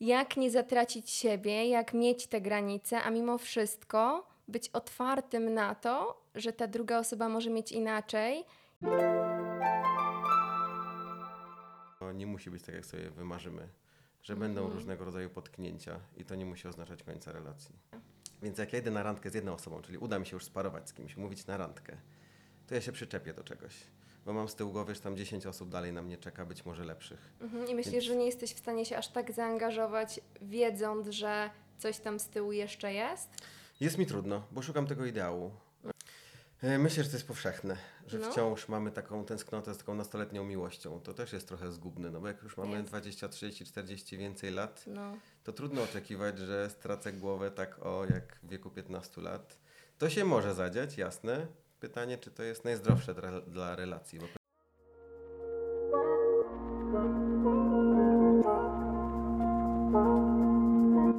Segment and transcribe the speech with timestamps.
[0.00, 6.22] jak nie zatracić siebie, jak mieć te granice, a mimo wszystko być otwartym na to,
[6.34, 8.44] że ta druga osoba może mieć inaczej.
[11.98, 13.68] To nie musi być tak, jak sobie wymarzymy,
[14.22, 17.74] że będą różnego rodzaju potknięcia i to nie musi oznaczać końca relacji.
[18.42, 20.88] Więc jak ja idę na randkę z jedną osobą, czyli uda mi się już sparować
[20.88, 21.96] z kimś, umówić na randkę,
[22.66, 23.74] to ja się przyczepię do czegoś.
[24.28, 26.84] Bo mam z tyłu głowy, że tam 10 osób dalej na mnie czeka, być może
[26.84, 27.18] lepszych.
[27.40, 27.68] Mhm.
[27.68, 31.98] I myślisz, Więc- że nie jesteś w stanie się aż tak zaangażować, wiedząc, że coś
[31.98, 33.28] tam z tyłu jeszcze jest?
[33.80, 35.50] Jest mi trudno, bo szukam tego ideału.
[36.62, 38.30] E, Myślę, że to jest powszechne, że No.
[38.32, 41.00] wciąż mamy taką tęsknotę z taką nastoletnią miłością.
[41.00, 42.88] To też jest trochę zgubne, no bo jak już mamy Jest.
[42.88, 45.16] 20, 30, 40 więcej lat, No.
[45.44, 49.58] to trudno oczekiwać, że stracę głowę tak o jak w wieku 15 lat.
[49.98, 51.46] To się może zadziać, jasne.
[51.80, 54.18] Pytanie, czy to jest najzdrowsze dla, dla relacji.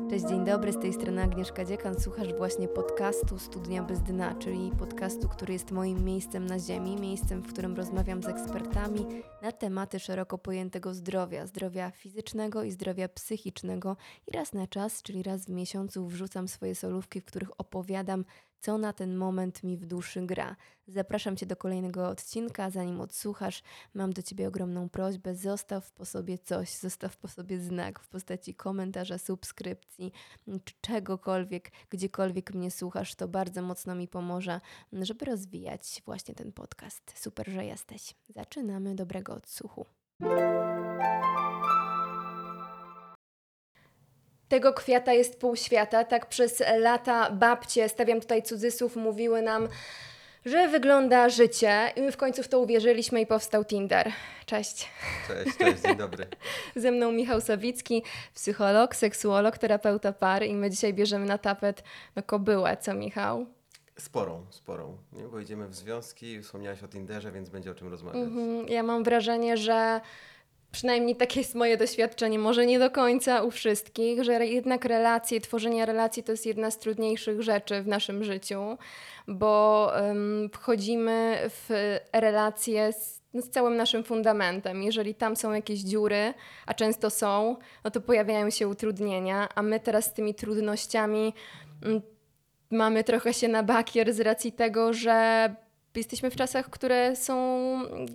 [0.09, 1.99] Cześć, dzień dobry, z tej strony Agnieszka Dziekan.
[1.99, 7.41] Słuchasz właśnie podcastu Studnia bez dna, czyli podcastu, który jest moim miejscem na ziemi, miejscem,
[7.41, 9.05] w którym rozmawiam z ekspertami
[9.41, 13.97] na tematy szeroko pojętego zdrowia, zdrowia fizycznego i zdrowia psychicznego.
[14.27, 18.25] I raz na czas, czyli raz w miesiącu, wrzucam swoje solówki, w których opowiadam,
[18.61, 20.55] co na ten moment mi w duszy gra.
[20.87, 22.69] Zapraszam Cię do kolejnego odcinka.
[22.69, 25.35] Zanim odsłuchasz, mam do Ciebie ogromną prośbę.
[25.35, 30.11] Zostaw po sobie coś, zostaw po sobie znak w postaci komentarza, subskrypcji,
[30.63, 33.15] czy czegokolwiek, gdziekolwiek mnie słuchasz.
[33.15, 34.61] To bardzo mocno mi pomoże,
[34.93, 37.13] żeby rozwijać właśnie ten podcast.
[37.15, 38.15] Super, że jesteś.
[38.29, 38.95] Zaczynamy.
[38.95, 39.85] Dobrego odsłuchu.
[44.49, 46.03] Tego kwiata jest pół świata.
[46.03, 49.67] Tak przez lata babcie, stawiam tutaj cudzysłów, mówiły nam,
[50.45, 51.93] że wygląda życie.
[51.95, 54.11] I my w końcu w to uwierzyliśmy i powstał Tinder.
[54.45, 54.89] Cześć.
[55.27, 56.27] cześć, cześć, dzień dobry.
[56.75, 61.83] Ze mną Michał Sawicki, psycholog, seksuolog, terapeuta par i my dzisiaj bierzemy na tapet
[62.15, 63.45] no, kobyłę, co Michał?
[63.97, 64.97] Sporą, sporą.
[65.13, 65.23] Nie?
[65.23, 68.23] Bo idziemy w związki, wspomniałaś o Tinderze, więc będzie o czym rozmawiać.
[68.23, 68.67] Mhm.
[68.67, 70.01] Ja mam wrażenie, że
[70.71, 75.85] przynajmniej takie jest moje doświadczenie, może nie do końca u wszystkich, że jednak relacje, tworzenie
[75.85, 78.77] relacji to jest jedna z trudniejszych rzeczy w naszym życiu,
[79.27, 84.83] bo um, wchodzimy w relacje z, no, z całym naszym fundamentem.
[84.83, 86.33] Jeżeli tam są jakieś dziury,
[86.65, 91.33] a często są, no to pojawiają się utrudnienia, a my teraz z tymi trudnościami
[91.85, 92.01] mm,
[92.71, 95.55] mamy trochę się na bakier z racji tego, że
[95.95, 97.35] jesteśmy w czasach, które są,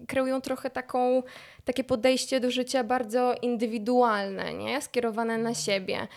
[0.08, 1.22] kreują trochę taką,
[1.64, 4.82] takie podejście do życia bardzo indywidualne, nie?
[4.82, 6.08] skierowane na siebie.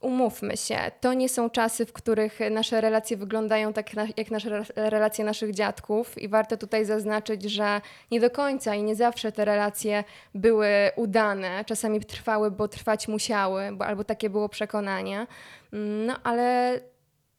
[0.00, 4.48] Umówmy się, to nie są czasy, w których nasze relacje wyglądają tak na, jak nasze
[4.48, 7.80] re- relacje naszych dziadków i warto tutaj zaznaczyć, że
[8.10, 11.64] nie do końca i nie zawsze te relacje były udane.
[11.64, 15.26] Czasami trwały, bo trwać musiały, bo, albo takie było przekonanie.
[15.72, 16.80] Mm, No ale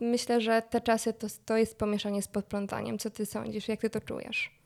[0.01, 2.99] myślę, że te czasy to, to jest pomieszanie z podplątaniem.
[2.99, 3.67] Co ty sądzisz?
[3.67, 4.57] Jak ty to czujesz?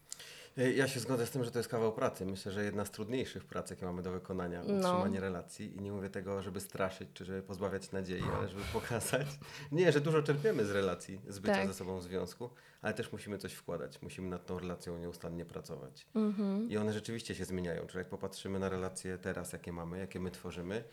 [0.57, 2.25] E, Ja się zgodzę z tym, że to jest kawał pracy.
[2.25, 4.73] Myślę, że jedna z trudniejszych prac, jakie mamy do wykonania, No.
[4.73, 5.75] utrzymanie relacji.
[5.77, 9.27] I nie mówię tego, żeby straszyć, czy żeby pozbawiać nadziei, ale żeby pokazać,
[9.71, 11.67] nie, że dużo czerpiemy z relacji, z bycia Tak.
[11.67, 12.49] ze sobą w związku,
[12.81, 14.01] ale też musimy coś wkładać.
[14.01, 16.07] Musimy nad tą relacją nieustannie pracować.
[16.15, 16.69] Mhm.
[16.69, 17.85] I one rzeczywiście się zmieniają.
[17.87, 20.83] Czyli jak popatrzymy na relacje teraz, jakie mamy, jakie my tworzymy,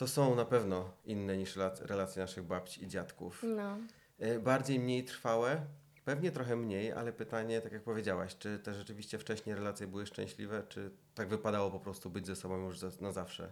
[0.00, 3.42] to są na pewno inne niż rela- relacje naszych babci i dziadków.
[3.42, 3.76] No.
[4.18, 5.60] E, Bardziej mniej trwałe,
[6.04, 10.62] pewnie trochę mniej, ale pytanie, tak jak powiedziałaś, czy te rzeczywiście wcześniej relacje były szczęśliwe,
[10.68, 13.48] czy tak wypadało po prostu być ze sobą już na zawsze,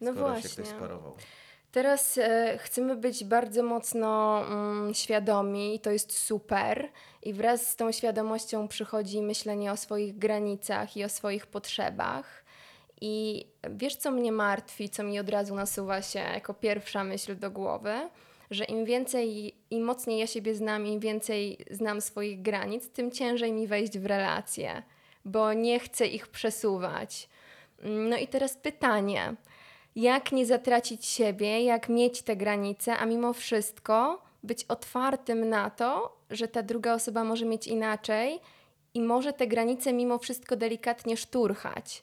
[0.00, 0.50] No skoro się właśnie.
[0.64, 1.16] ktoś sparował.
[1.72, 6.88] Teraz e, chcemy być bardzo mocno mm, świadomi i to jest super.
[7.22, 12.44] I wraz z tą świadomością przychodzi myślenie o swoich granicach i o swoich potrzebach.
[13.04, 17.50] I wiesz, co mnie martwi, co mi od razu nasuwa się jako pierwsza myśl do
[17.50, 17.94] głowy?
[18.50, 23.52] Że im więcej, im mocniej ja siebie znam, im więcej znam swoich granic, tym ciężej
[23.52, 24.82] mi wejść w relacje,
[25.24, 27.28] bo nie chcę ich przesuwać.
[27.82, 29.34] No i teraz pytanie
[29.96, 36.16] jak nie zatracić siebie, jak mieć te granice, a mimo wszystko być otwartym na to,
[36.30, 38.40] że ta druga osoba może mieć inaczej
[38.94, 42.02] i może te granice mimo wszystko delikatnie szturchać.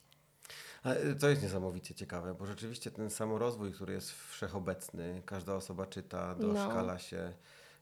[0.84, 6.36] E, to jest niesamowicie ciekawe, bo rzeczywiście ten samorozwój, który jest wszechobecny, każda osoba czyta,
[6.40, 6.48] No.
[6.48, 7.34] doszkala się.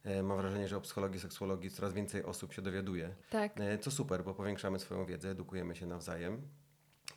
[0.03, 3.15] E, Mam wrażenie, że o psychologii, seksuologii coraz więcej osób się dowiaduje.
[3.29, 3.51] Tak.
[3.59, 6.41] E, Co super, bo powiększamy swoją wiedzę, edukujemy się nawzajem.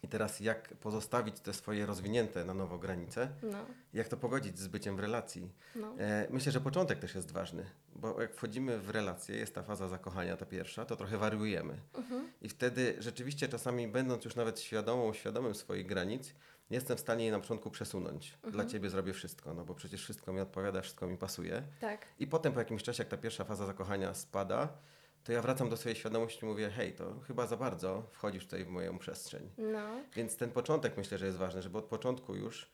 [0.02, 3.58] I teraz jak pozostawić te swoje rozwinięte na nowo granice, No,
[3.93, 5.52] jak to pogodzić z byciem w relacji?
[5.76, 5.94] no.
[5.99, 7.64] E, Myślę, że początek też jest ważny,
[7.97, 11.76] bo jak wchodzimy w relację, jest ta faza zakochania, ta pierwsza, to trochę wariujemy.
[11.94, 12.32] Mhm.
[12.43, 16.35] I wtedy rzeczywiście czasami będąc już nawet świadomą, świadomym swoich granic,
[16.70, 18.32] jestem w stanie jej na początku przesunąć.
[18.35, 18.53] Mhm.
[18.53, 21.62] Dla ciebie zrobię wszystko, no bo przecież wszystko mi odpowiada, wszystko mi pasuje.
[21.81, 22.06] Tak.
[22.19, 24.69] I potem po jakimś czasie, jak ta pierwsza faza zakochania spada,
[25.25, 28.64] to ja wracam do swojej świadomości i mówię, hej, to chyba za bardzo wchodzisz tutaj
[28.64, 29.50] w moją przestrzeń.
[29.58, 30.00] No.
[30.17, 32.70] Więc ten początek myślę, że jest ważny, żeby od początku już,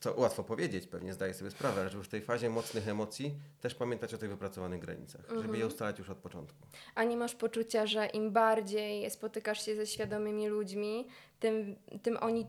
[0.00, 3.74] co łatwo powiedzieć, pewnie zdaję sobie sprawę, ale żeby w tej fazie mocnych emocji też
[3.74, 6.66] pamiętać o tych wypracowanych granicach, żeby je ustalać już od początku.
[6.94, 11.08] A nie masz poczucia, że im bardziej spotykasz się ze świadomymi ludźmi,
[11.40, 12.46] tym, tym oni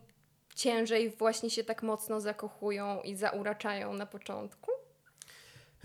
[0.55, 4.71] ciężej właśnie się tak mocno zakochują i zauraczają na początku?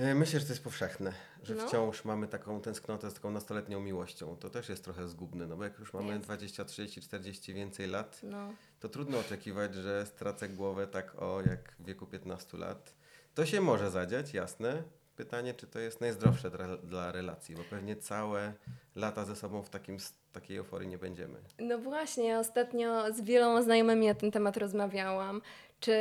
[0.00, 1.12] E, Myślę, że to jest powszechne,
[1.43, 1.69] że No.
[1.69, 4.37] wciąż mamy taką tęsknotę z taką nastoletnią miłością.
[4.37, 6.23] To też jest trochę zgubne, no bo jak już mamy Jest.
[6.25, 8.52] 20, 30, 40 więcej lat, No.
[8.81, 12.94] to trudno oczekiwać, że stracę głowę tak o jak w wieku 15 lat.
[13.35, 14.82] To się może zadziać, jasne.
[15.17, 18.52] Pytanie, czy to jest najzdrowsze dla, dla relacji, bo pewnie całe
[18.94, 19.97] lata ze sobą w takim,
[20.32, 21.38] takiej euforii nie będziemy.
[21.58, 25.43] No właśnie, ostatnio z wieloma znajomymi na ten temat rozmawiałam.
[25.81, 25.94] Czy,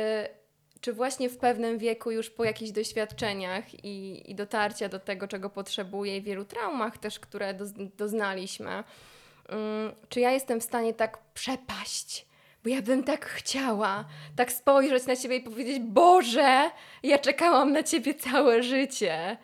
[0.80, 5.50] czy właśnie w pewnym wieku, już po jakichś doświadczeniach i, i dotarcia do tego, czego
[5.50, 11.18] potrzebuję, i wielu traumach też, które doz, doznaliśmy, mm, czy ja jestem w stanie tak
[11.34, 12.26] przepaść?
[12.64, 14.04] Bo ja bym tak chciała,
[14.36, 16.70] tak spojrzeć na siebie i powiedzieć: Boże,
[17.02, 19.36] ja czekałam na ciebie całe życie.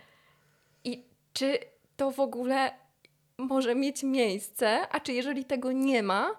[0.84, 1.58] I czy
[1.96, 2.70] to w ogóle
[3.38, 6.30] może mieć miejsce, a czy jeżeli tego nie ma,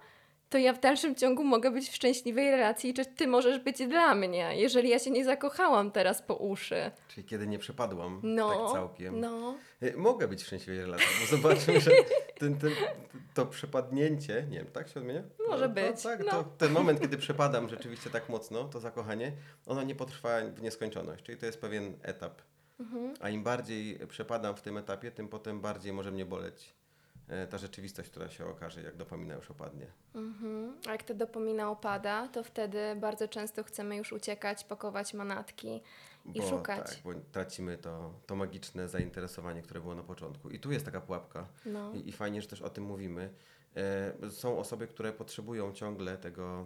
[0.49, 4.15] to ja w dalszym ciągu mogę być w szczęśliwej relacji, czy ty możesz być dla
[4.15, 6.91] mnie, jeżeli ja się nie zakochałam teraz po uszy.
[7.07, 9.19] Czyli kiedy nie przepadłam No, tak całkiem.
[9.19, 11.91] no, E, Mogę być w szczęśliwej relacji, bo zobaczmy, że
[12.39, 12.71] ten, ten,
[13.33, 15.23] to przepadnięcie, nie wiem, tak się odmienia?
[15.47, 16.31] Może No, być, To, tak, no.
[16.31, 19.31] to ten moment, kiedy przepadam rzeczywiście tak mocno, to zakochanie,
[19.65, 22.41] ono nie potrwa w nieskończoność, czyli to jest pewien etap.
[22.79, 23.13] Mhm.
[23.19, 26.73] A im bardziej przepadam w tym etapie, tym potem bardziej może mnie boleć
[27.49, 29.87] ta rzeczywistość, która się okaże, jak dopamina już opadnie.
[30.15, 30.73] mhm.
[30.87, 35.81] a jak ta dopomina opada, to wtedy bardzo często chcemy już uciekać, pakować manatki
[36.33, 36.89] i Bo, szukać.
[36.89, 40.49] Tak, bo tracimy to, to magiczne zainteresowanie, które było na początku.
[40.49, 41.47] I tu jest taka pułapka.
[41.65, 41.93] No.
[41.93, 43.33] I, I fajnie, że też o tym mówimy.
[43.75, 46.65] E, są osoby, które potrzebują ciągle tego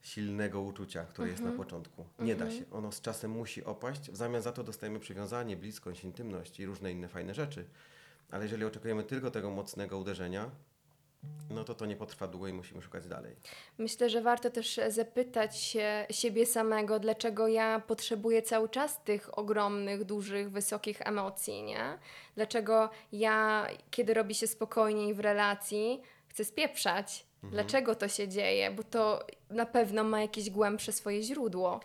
[0.00, 2.06] silnego uczucia, które jest na początku.
[2.18, 2.64] Nie da się.
[2.70, 4.10] Ono z czasem musi opaść.
[4.10, 7.64] W zamian za to dostajemy przywiązanie, bliskość, intymność i różne inne fajne rzeczy.
[8.30, 10.50] Ale jeżeli oczekujemy tylko tego mocnego uderzenia,
[11.50, 13.36] no to to nie potrwa długo i musimy szukać dalej.
[13.78, 20.04] Myślę, że warto też zapytać się siebie samego, dlaczego ja potrzebuję cały czas tych ogromnych,
[20.04, 21.98] dużych, wysokich emocji, nie?
[22.34, 27.26] Dlaczego ja, kiedy robi się spokojniej w relacji, chcę spieprzać.
[27.42, 28.70] Dlaczego to się dzieje?
[28.70, 31.80] Bo to na pewno ma jakieś głębsze swoje źródło.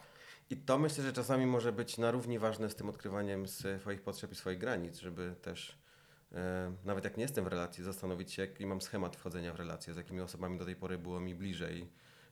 [0.50, 4.32] I to myślę, że czasami może być na równi ważne z tym odkrywaniem swoich potrzeb
[4.32, 5.78] i swoich granic, żeby też,
[6.86, 9.98] nawet jak nie jestem w relacji, zastanowić się, jaki mam schemat wchodzenia w relacje, z
[9.98, 11.90] jakimi osobami do tej pory było mi bliżej,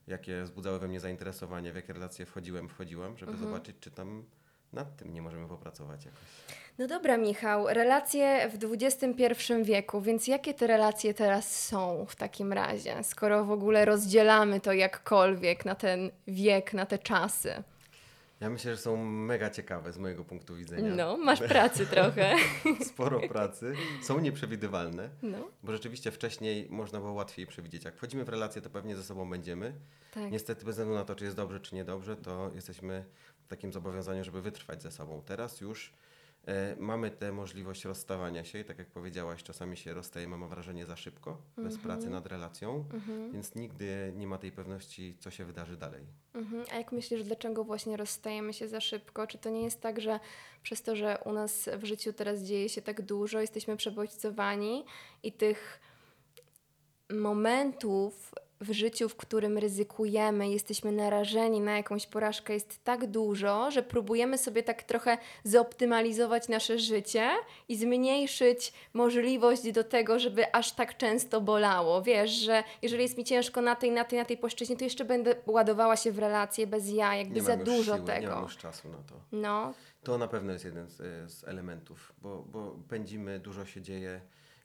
[0.07, 4.25] jakie wzbudzały we mnie zainteresowanie, w jakie relacje wchodziłem, wchodziłam, żeby zobaczyć, czy tam
[4.73, 6.21] nad tym nie możemy popracować jakoś.
[6.77, 12.53] No dobra, Michał, relacje w XXI wieku, więc jakie te relacje teraz są w takim
[12.53, 17.63] razie, skoro w ogóle rozdzielamy to jakkolwiek na ten wiek, na te czasy?
[18.41, 20.95] Ja myślę, że są mega ciekawe z mojego punktu widzenia.
[20.95, 22.35] No, masz pracy trochę.
[22.93, 25.09] Sporo pracy, są nieprzewidywalne.
[25.21, 27.83] No, Bo rzeczywiście wcześniej można było łatwiej przewidzieć.
[27.85, 29.73] Jak wchodzimy w relacje, to pewnie ze sobą będziemy.
[30.13, 30.31] tak.
[30.31, 33.05] Niestety, bez względu na to, czy jest dobrze, czy niedobrze, to jesteśmy
[33.45, 35.21] w takim zobowiązaniu, żeby wytrwać ze sobą.
[35.25, 35.93] Teraz już
[36.77, 40.95] mamy tę możliwość rozstawania się i tak jak powiedziałaś, czasami się rozstajemy, mam wrażenie, za
[40.95, 42.85] szybko, bez pracy nad relacją,
[43.33, 46.05] więc nigdy nie ma tej pewności, co się wydarzy dalej.
[46.33, 46.65] Mhm.
[46.71, 49.27] A jak myślisz, dlaczego właśnie rozstajemy się za szybko?
[49.27, 50.19] Czy to nie jest tak, że
[50.63, 54.85] przez to, że u nas w życiu teraz dzieje się tak dużo, jesteśmy przebodźcowani
[55.23, 55.79] i tych
[57.09, 63.83] momentów w życiu, w którym ryzykujemy, jesteśmy narażeni na jakąś porażkę, jest tak dużo, że
[63.83, 67.29] próbujemy sobie tak trochę zoptymalizować nasze życie
[67.69, 72.01] i zmniejszyć możliwość do tego, żeby aż tak często bolało.
[72.01, 75.05] Wiesz, że jeżeli jest mi ciężko na tej, na tej, na tej płaszczyźnie, to jeszcze
[75.05, 78.35] będę ładowała się w relacje bez ja, jakby Nie za dużo siły, Nie tego.
[78.35, 79.15] mam już czasu na to.
[79.31, 80.97] No, To na pewno jest jeden z,
[81.31, 84.21] z elementów, bo, bo pędzimy, dużo się dzieje,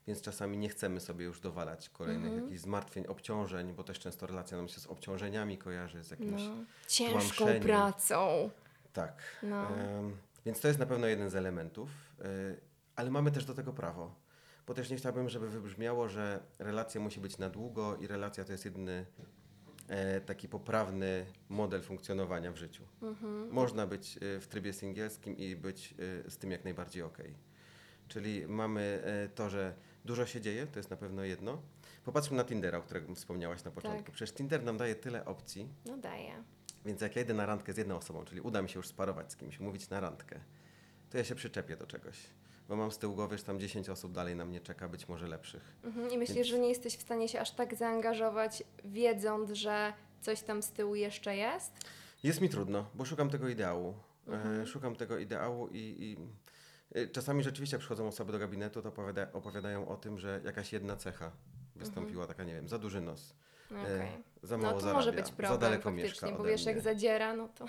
[0.07, 2.45] więc czasami nie chcemy sobie już dowalać kolejnych Mhm.
[2.45, 6.43] jakichś zmartwień, obciążeń, bo też często relacja nam się z obciążeniami kojarzy, z jakimś...
[6.43, 6.65] no.
[6.89, 8.51] ciężką pracą.
[8.93, 9.23] Tak.
[9.43, 9.77] No.
[9.77, 11.89] Em, więc to jest na pewno jeden z elementów,
[12.21, 12.61] y,
[12.97, 14.15] ale mamy też do tego prawo.
[14.67, 18.53] Bo też nie chciałbym, żeby wybrzmiało, że relacja musi być na długo i relacja to
[18.53, 19.07] jest jedyny
[19.89, 22.85] e, taki poprawny model funkcjonowania w życiu.
[23.03, 23.51] Mhm.
[23.51, 25.95] Można być y, w trybie singielskim i być
[26.27, 27.19] y, z tym jak najbardziej ok.
[28.09, 29.75] Czyli mamy e, to, że
[30.07, 31.63] dużo się dzieje, to jest na pewno jedno.
[32.05, 34.03] Popatrzmy na Tindera, o którym wspomniałaś na początku.
[34.05, 34.15] Tak.
[34.15, 36.43] Przecież Tinder nam daje tyle opcji, No daję.
[36.85, 39.33] więc jak ja idę na randkę z jedną osobą, czyli uda mi się już sparować
[39.33, 40.41] z kimś, umówić na randkę,
[41.11, 42.17] to ja się przyczepię do czegoś.
[42.69, 45.29] Bo mam z tyłu głowy, że tam 10 osób dalej na mnie czeka, być może
[45.29, 45.77] lepszych.
[45.85, 46.11] Mhm.
[46.11, 50.43] I myślisz, Więc- że nie jesteś w stanie się aż tak zaangażować, wiedząc, że coś
[50.43, 51.73] tam z tyłu jeszcze jest?
[52.23, 53.95] Jest mi trudno, bo szukam tego ideału.
[54.27, 54.61] Mhm.
[54.61, 56.27] E, szukam tego ideału i, i e,
[57.13, 61.33] czasami rzeczywiście przychodzą osoby do gabinetu, to opowiada, opowiadają o tym, że jakaś jedna cecha
[61.77, 63.35] wystąpiła, taka nie wiem, za duży nos,
[63.73, 64.09] e, Okej.
[64.43, 67.37] za mało No to zarabia, może być za problem daleko mieszka bo wiesz, jak zadziera,
[67.37, 67.67] no to...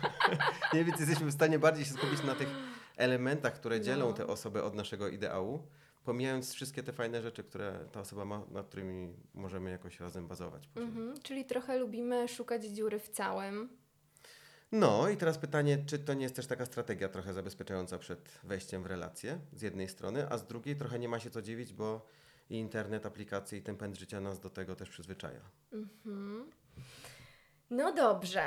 [0.74, 2.48] Nie, więc jesteśmy w stanie bardziej się skupić na tych
[2.96, 4.12] elementach, które dzielą No.
[4.12, 5.62] te osoby od naszego ideału,
[6.04, 10.68] pomijając wszystkie te fajne rzeczy, które ta osoba ma, nad którymi możemy jakoś razem bazować.
[10.76, 11.14] Mhm.
[11.22, 13.79] Czyli trochę lubimy szukać dziury w całym.
[14.72, 18.82] No i teraz pytanie, czy to nie jest też taka strategia trochę zabezpieczająca przed wejściem
[18.82, 22.06] w relacje z jednej strony, a z drugiej trochę nie ma się co dziwić, bo
[22.50, 25.40] i internet, aplikacje i ten pęd życia nas do tego też przyzwyczaja.
[25.72, 26.50] Mhm.
[27.70, 28.42] No dobrze.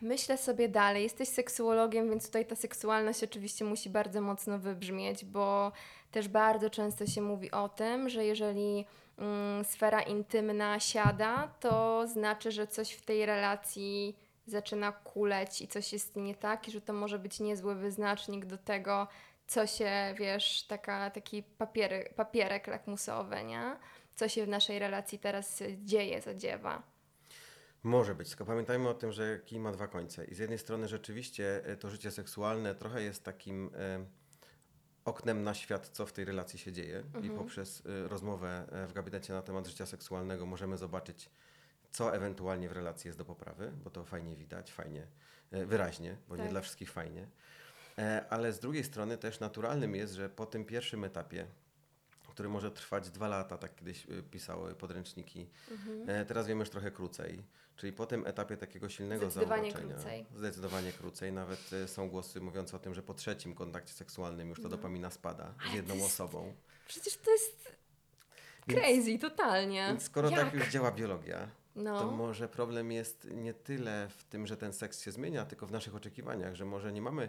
[0.00, 1.02] Myślę sobie dalej.
[1.02, 5.72] Jesteś seksuologiem, więc tutaj ta seksualność oczywiście musi bardzo mocno wybrzmieć, bo
[6.10, 8.84] też bardzo często się mówi o tym, że jeżeli
[9.18, 15.92] mm, sfera intymna siada, to znaczy, że coś w tej relacji zaczyna kuleć i coś
[15.92, 19.08] jest nie tak, i że to może być niezły wyznacznik do tego,
[19.46, 23.76] co się, wiesz, taka, taki papiery, papierek lakmusowy, nie?
[24.14, 26.82] Co się w naszej relacji teraz dzieje, zadziewa.
[27.82, 30.24] Może być, tylko pamiętajmy o tym, że kij ma dwa końce.
[30.24, 34.04] I z jednej strony rzeczywiście e, to życie seksualne trochę jest takim e,
[35.04, 37.02] oknem na świat, co w tej relacji się dzieje.
[37.22, 41.30] I poprzez e, rozmowę w gabinecie na temat życia seksualnego możemy zobaczyć,
[41.96, 45.06] co ewentualnie w relacji jest do poprawy, bo to fajnie widać, fajnie,
[45.50, 46.50] e, wyraźnie, bo nie Tak.
[46.50, 47.28] dla wszystkich fajnie.
[47.98, 51.46] E, ale z drugiej strony też naturalnym jest, że po tym pierwszym etapie,
[52.28, 56.10] który może trwać dwa lata, tak kiedyś y, pisały podręczniki, Mhm.
[56.10, 57.42] E, Teraz wiemy już trochę krócej.
[57.76, 60.26] Czyli po tym etapie takiego silnego Zdecydowanie krócej.
[60.36, 61.32] Zdecydowanie krócej.
[61.32, 65.10] Nawet e, są głosy mówiące o tym, że po trzecim kontakcie seksualnym już to dopamina
[65.10, 65.74] spada z No.
[65.74, 66.54] Jedną jest- osobą.
[66.88, 67.76] Przecież to jest
[68.68, 69.86] Więc- crazy, totalnie.
[69.88, 70.40] Więc skoro Jak?
[70.40, 72.00] tak już działa biologia, No.
[72.00, 75.72] to może problem jest nie tyle w tym, że ten seks się zmienia, tylko w
[75.72, 77.28] naszych oczekiwaniach, że może nie mamy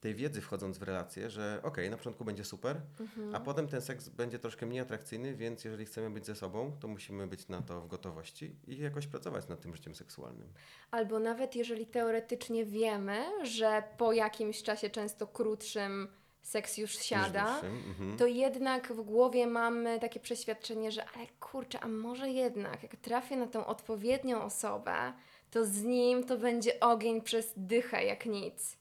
[0.00, 3.34] tej wiedzy wchodząc w relację, że okej, na początku będzie super, Mhm.
[3.34, 6.88] a potem ten seks będzie troszkę mniej atrakcyjny, więc jeżeli chcemy być ze sobą, to
[6.88, 10.48] musimy być na to w gotowości i jakoś pracować nad tym życiem seksualnym.
[10.90, 16.08] Albo nawet jeżeli teoretycznie wiemy, że po jakimś czasie, często krótszym,
[16.42, 18.16] seks już siada, mhm.
[18.18, 23.36] to jednak w głowie mamy takie przeświadczenie, że ale kurczę, a może jednak, jak trafię
[23.36, 25.12] na tą odpowiednią osobę,
[25.50, 28.76] to z nim to będzie ogień przez dychę jak nic.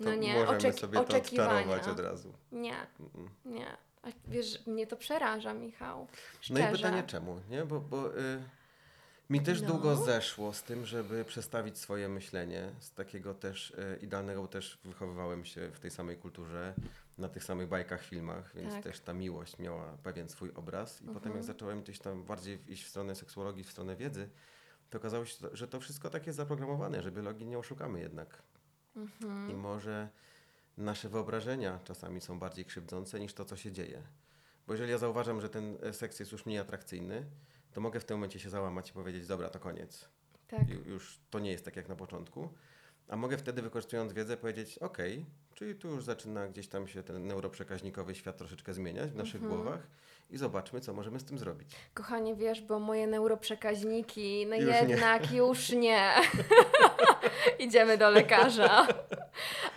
[0.00, 1.50] No To nie, możemy Oczek- sobie to oczekiwania.
[1.50, 2.32] odczarować od razu.
[2.52, 2.86] Nie,
[3.44, 3.66] nie.
[4.02, 5.98] A wiesz, mnie to przeraża, Michał.
[6.00, 6.06] No
[6.40, 6.68] Szczerze.
[6.68, 7.64] i pytanie czemu, nie?
[7.64, 8.42] Bo, bo y,
[9.30, 9.68] mi też No.
[9.68, 14.78] długo zeszło z tym, żeby przestawić swoje myślenie z takiego też y, idealnego, bo też
[14.84, 16.74] wychowywałem się w tej samej kulturze,
[17.18, 18.82] na tych samych bajkach, filmach, więc Tak.
[18.82, 21.44] też ta miłość miała pewien swój obraz i potem jak Mhm.
[21.44, 24.28] zacząłem gdzieś tam bardziej iść w stronę seksuologii, w stronę wiedzy,
[24.90, 28.42] to okazało się, że to wszystko tak jest zaprogramowane, że biologii nie oszukamy jednak.
[28.96, 29.50] Mhm.
[29.50, 30.08] I może
[30.76, 34.02] nasze wyobrażenia czasami są bardziej krzywdzące niż to, co się dzieje.
[34.66, 37.26] Bo jeżeli ja zauważam, że ten e, seks jest już mniej atrakcyjny,
[37.72, 40.08] to mogę w tym momencie się załamać i powiedzieć, dobra, to koniec.
[40.48, 40.60] Tak.
[40.68, 42.48] Ju- Już to nie jest tak jak na początku.
[43.08, 44.98] A mogę wtedy, wykorzystując wiedzę, powiedzieć, ok,
[45.54, 49.52] czyli tu już zaczyna gdzieś tam się ten neuroprzekaźnikowy świat troszeczkę zmieniać w naszych Mhm.
[49.62, 49.86] głowach
[50.30, 51.70] i zobaczmy, co możemy z tym zrobić.
[51.94, 54.88] Kochanie, wiesz, bo moje neuroprzekaźniki, no Już nie.
[54.88, 56.12] jednak już nie.
[57.58, 58.86] Idziemy do lekarza.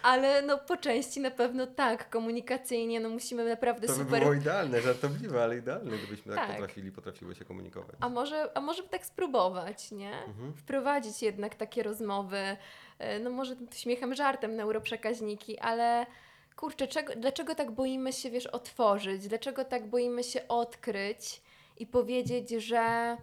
[0.04, 4.22] Ale no po części na pewno tak, komunikacyjnie, no musimy naprawdę To by super...
[4.22, 6.56] było idealne, żartobliwe, ale idealne, gdybyśmy tak, Tak.
[6.56, 7.96] potrafili, potrafiły się komunikować.
[8.00, 10.24] A może, a może tak spróbować, nie?
[10.24, 10.54] Mhm.
[10.54, 12.58] Wprowadzić jednak takie rozmowy,
[13.00, 16.06] e, no może śmiechem, żartem neuroprzekaźniki, ale
[16.56, 19.28] kurczę, czego, dlaczego tak boimy się, wiesz, otworzyć?
[19.28, 21.42] Dlaczego tak boimy się odkryć
[21.78, 23.18] i powiedzieć, że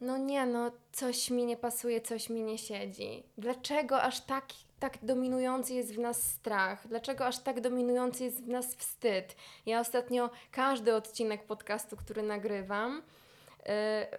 [0.00, 3.22] no nie, no coś mi nie pasuje, coś mi nie siedzi?
[3.38, 4.44] Dlaczego aż tak,
[4.78, 6.88] tak dominujący jest w nas strach?
[6.88, 9.36] Dlaczego aż tak dominujący jest w nas wstyd?
[9.66, 13.72] Ja ostatnio każdy odcinek podcastu, który nagrywam, yy,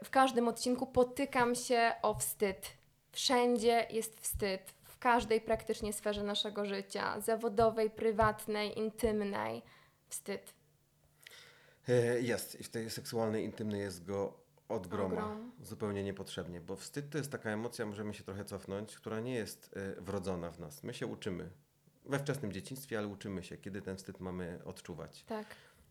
[0.04, 2.68] w każdym odcinku potykam się o wstyd.
[3.12, 4.62] Wszędzie jest wstyd.
[4.84, 9.62] W każdej praktycznie sferze naszego życia zawodowej, prywatnej, intymnej.
[10.10, 10.54] Wstyd.
[11.90, 12.60] E, Jest.
[12.60, 15.26] I w tej seksualnej, intymnej jest go od groma.
[15.26, 15.52] Ogrom.
[15.62, 16.62] Zupełnie niepotrzebnie.
[16.62, 20.52] Bo wstyd to jest taka emocja, możemy się trochę cofnąć, która nie jest e, wrodzona
[20.52, 20.84] w nas.
[20.84, 21.50] My się uczymy.
[22.06, 25.24] We wczesnym dzieciństwie, ale uczymy się, kiedy ten wstyd mamy odczuwać.
[25.24, 25.46] Tak.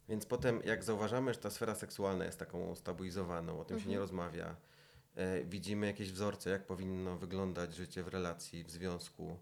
[0.09, 3.99] Więc potem, jak zauważamy, że ta sfera seksualna jest taką stabilizowaną, o tym się nie
[3.99, 4.57] rozmawia,
[5.15, 9.39] e, widzimy jakieś wzorce, jak powinno wyglądać życie w relacji, w związku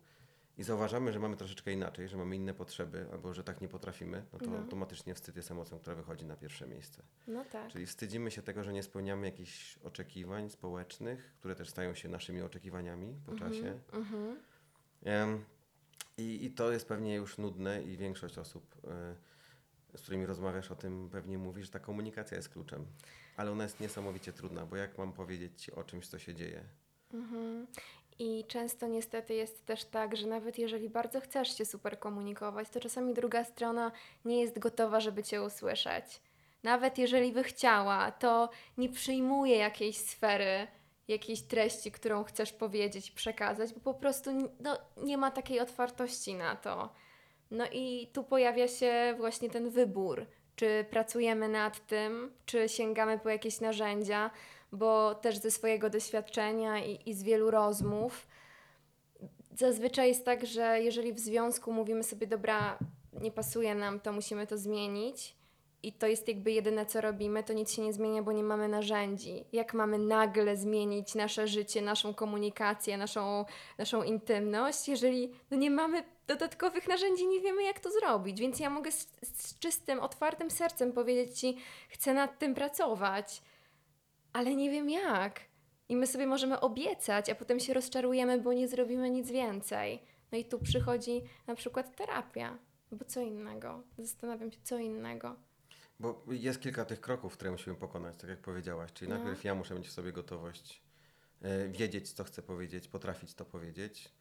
[0.58, 4.24] i zauważamy, że mamy troszeczkę inaczej, że mamy inne potrzeby, albo że tak nie potrafimy,
[4.32, 4.58] no to No.
[4.58, 7.02] automatycznie wstyd jest emocją, która wychodzi na pierwsze miejsce.
[7.26, 7.70] No tak.
[7.72, 12.42] Czyli wstydzimy się tego, że nie spełniamy jakichś oczekiwań społecznych, które też stają się naszymi
[12.42, 13.78] oczekiwaniami po czasie.
[13.92, 14.36] Mhm.
[16.18, 18.76] I, I to jest pewnie już nudne i większość osób,
[19.94, 22.86] e, z którymi rozmawiasz o tym, pewnie mówi, że ta komunikacja jest kluczem.
[23.36, 26.64] Ale ona jest niesamowicie trudna, bo jak mam powiedzieć ci o czymś, co się dzieje?
[27.14, 27.66] Mhm.
[28.18, 32.80] I często niestety jest też tak, że nawet jeżeli bardzo chcesz się super komunikować, to
[32.80, 33.92] czasami druga strona
[34.24, 36.20] nie jest gotowa, żeby cię usłyszeć.
[36.62, 40.66] Nawet jeżeli by chciała, to nie przyjmuje jakiejś sfery,
[41.08, 46.56] jakiejś treści, którą chcesz powiedzieć, przekazać, bo po prostu no, nie ma takiej otwartości na
[46.56, 46.92] to.
[47.50, 50.26] No i tu pojawia się właśnie ten wybór,
[50.56, 54.30] czy pracujemy nad tym, czy sięgamy po jakieś narzędzia,
[54.72, 58.26] bo też ze swojego doświadczenia i, i z wielu rozmów
[59.56, 62.78] zazwyczaj jest tak, że jeżeli w związku mówimy sobie, dobra,
[63.20, 65.34] nie pasuje nam, to musimy to zmienić.
[65.84, 68.68] I to jest jakby jedyne, co robimy, to nic się nie zmienia, bo nie mamy
[68.68, 69.44] narzędzi.
[69.52, 73.44] Jak mamy nagle zmienić nasze życie, naszą komunikację, naszą,
[73.78, 78.40] naszą intymność, jeżeli no nie mamy dodatkowych narzędzi, nie wiemy, jak to zrobić.
[78.40, 81.56] Więc ja mogę z, z czystym, otwartym sercem powiedzieć Ci,
[81.88, 83.42] chcę nad tym pracować,
[84.32, 85.40] ale nie wiem jak.
[85.88, 90.02] I my sobie możemy obiecać, a potem się rozczarujemy, bo nie zrobimy nic więcej.
[90.32, 92.58] No i tu przychodzi na przykład terapia,
[92.92, 93.82] bo co innego.
[93.98, 95.36] Zastanawiam się, co innego.
[96.00, 98.92] Bo jest kilka tych kroków, które musimy pokonać, tak jak powiedziałaś.
[98.92, 99.16] Czyli No.
[99.18, 100.82] najpierw ja muszę mieć w sobie gotowość,
[101.42, 104.12] e, wiedzieć, co chcę powiedzieć, potrafić to powiedzieć.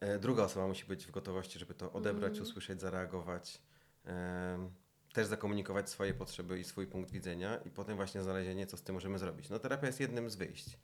[0.00, 2.42] E, druga osoba musi być w gotowości, żeby to odebrać, Mhm.
[2.42, 3.62] usłyszeć, zareagować.
[4.04, 4.70] em,
[5.12, 8.94] też zakomunikować swoje potrzeby i swój punkt widzenia i potem właśnie znalezienie, co z tym
[8.94, 9.48] możemy zrobić.
[9.48, 10.78] No terapia jest jednym z wyjść.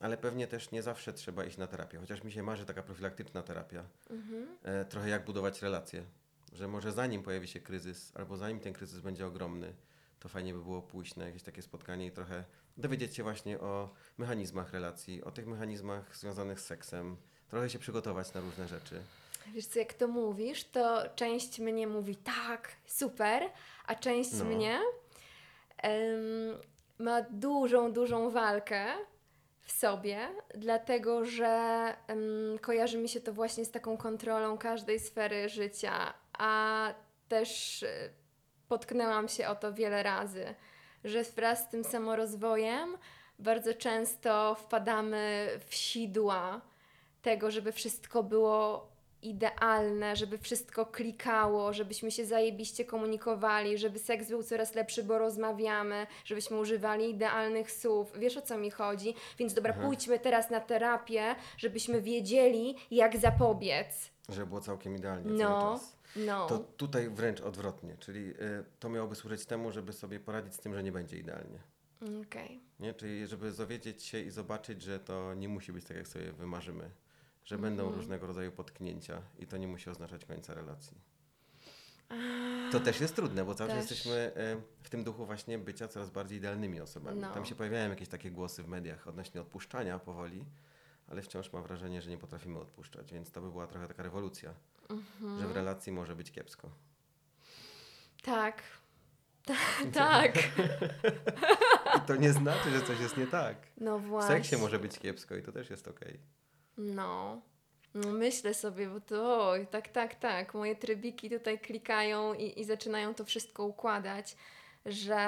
[0.00, 3.42] Ale pewnie też nie zawsze trzeba iść na terapię, chociaż mi się marzy taka profilaktyczna
[3.42, 3.84] terapia.
[4.10, 4.46] Mhm.
[4.62, 6.04] E, trochę jak budować relacje.
[6.52, 9.74] Że może zanim pojawi się kryzys, albo zanim ten kryzys będzie ogromny,
[10.18, 12.44] to fajnie by było pójść na jakieś takie spotkanie i trochę
[12.76, 17.16] dowiedzieć się właśnie o mechanizmach relacji, o tych mechanizmach związanych z seksem,
[17.48, 19.02] trochę się przygotować na różne rzeczy.
[19.46, 23.42] Wiesz co, jak to mówisz, to część mnie mówi tak, super,
[23.86, 24.44] a część No.
[24.44, 24.80] mnie
[25.78, 26.58] em,
[26.98, 28.86] ma dużą, dużą walkę
[29.60, 31.48] w sobie, dlatego że
[32.06, 36.94] em, kojarzy mi się to właśnie z taką kontrolą każdej sfery życia, a
[37.28, 38.08] też e,
[38.68, 40.54] potknęłam się o to wiele razy,
[41.04, 42.98] że wraz z tym samorozwojem
[43.38, 46.60] bardzo często wpadamy w sidła
[47.22, 48.91] tego, żeby wszystko było
[49.22, 56.06] idealne, żeby wszystko klikało, żebyśmy się zajebiście komunikowali, żeby seks był coraz lepszy, bo rozmawiamy,
[56.24, 58.12] żebyśmy używali idealnych słów.
[58.18, 59.14] Wiesz o co mi chodzi?
[59.38, 59.86] Więc dobra, Aha.
[59.86, 64.10] pójdźmy teraz na terapię, żebyśmy wiedzieli, jak zapobiec.
[64.28, 65.80] Żeby było całkiem idealnie No,
[66.16, 66.46] no.
[66.46, 70.74] To tutaj wręcz odwrotnie, czyli y, to miałoby służyć temu, żeby sobie poradzić z tym,
[70.74, 71.58] że nie będzie idealnie.
[72.26, 72.60] Okej.
[72.80, 72.94] Nie?
[72.94, 76.90] Czyli żeby dowiedzieć się i zobaczyć, że to nie musi być tak, jak sobie wymarzymy.
[77.44, 78.00] Że będą Mhm.
[78.00, 80.96] różnego rodzaju potknięcia i to nie musi oznaczać końca relacji.
[82.72, 86.10] To też jest trudne, bo cały czas jesteśmy e, w tym duchu właśnie bycia coraz
[86.10, 87.20] bardziej idealnymi osobami.
[87.20, 87.34] No.
[87.34, 90.44] Tam się pojawiają jakieś takie głosy w mediach odnośnie odpuszczania powoli,
[91.08, 94.54] ale wciąż mam wrażenie, że nie potrafimy odpuszczać, więc to by była trochę taka rewolucja,
[94.90, 95.40] Mhm.
[95.40, 96.70] że w relacji może być kiepsko.
[98.22, 98.62] Tak.
[99.46, 99.54] Ta,
[99.94, 100.36] tak.
[101.96, 103.56] I to nie znaczy, że coś jest nie tak.
[103.76, 104.36] No W właśnie.
[104.36, 106.20] seksie może być kiepsko i to też jest okej.
[106.82, 107.40] No.
[107.94, 110.54] No myślę sobie, bo to oj, tak, tak, tak.
[110.54, 114.36] Moje trybiki tutaj klikają i, i zaczynają to wszystko układać,
[114.86, 115.26] że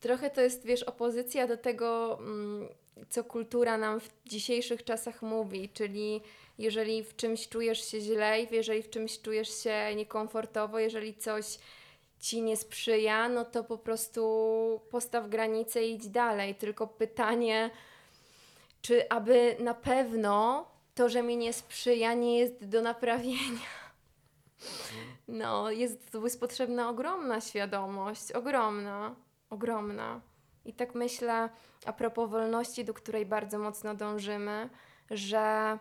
[0.00, 2.68] trochę to jest, wiesz, opozycja do tego, mm,
[3.08, 6.20] co kultura nam w dzisiejszych czasach mówi, czyli
[6.58, 11.58] jeżeli w czymś czujesz się źle, jeżeli w czymś czujesz się niekomfortowo, jeżeli coś
[12.20, 16.54] ci nie sprzyja, no to po prostu postaw granicę i idź dalej.
[16.54, 17.70] Tylko pytanie,
[18.82, 23.80] czy aby na pewno to, że mi nie sprzyja, nie jest do naprawienia.
[25.28, 29.14] No, jest, jest potrzebna ogromna świadomość, ogromna,
[29.50, 30.20] ogromna.
[30.64, 31.48] I tak myślę
[31.86, 34.68] a propos wolności, do której bardzo mocno dążymy,
[35.10, 35.78] że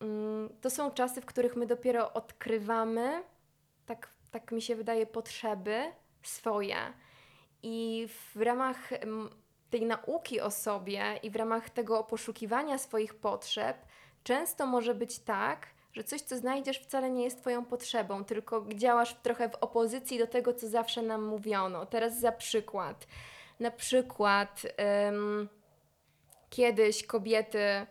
[0.00, 3.22] mm, to są czasy, w których my dopiero odkrywamy,
[3.86, 5.82] tak, tak mi się wydaje, potrzeby
[6.22, 6.76] swoje.
[7.62, 9.30] I w ramach mm,
[9.70, 13.76] tej nauki o sobie i w ramach tego poszukiwania swoich potrzeb,
[14.24, 19.14] często może być tak, Że coś, co znajdziesz, wcale nie jest Twoją potrzebą, tylko działasz
[19.22, 21.86] trochę w opozycji do tego, co zawsze nam mówiono.
[21.86, 23.06] Teraz za przykład.
[23.60, 24.62] Na przykład
[26.50, 27.86] kiedyś kobiety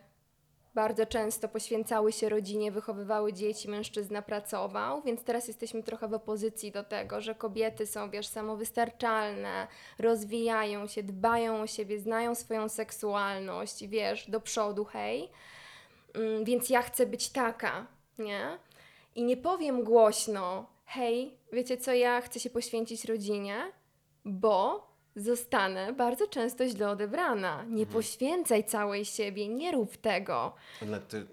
[0.77, 6.71] bardzo często poświęcały się rodzinie, wychowywały dzieci, mężczyzna pracował, więc teraz jesteśmy trochę w opozycji
[6.71, 9.67] do tego, że kobiety są, wiesz, samowystarczalne,
[9.99, 15.29] rozwijają się, dbają o siebie, znają swoją seksualność, wiesz, do przodu, hej.
[16.13, 17.87] Mm, Więc ja chcę być taka,
[18.19, 18.59] nie?
[19.15, 23.71] I nie powiem głośno, hej, wiecie co, ja chcę się poświęcić rodzinie,
[24.25, 24.86] bo
[25.17, 27.65] zostanę bardzo często źle odebrana.
[27.69, 30.53] Nie poświęcaj całej siebie, nie rób tego.
[31.09, 31.25] Ty,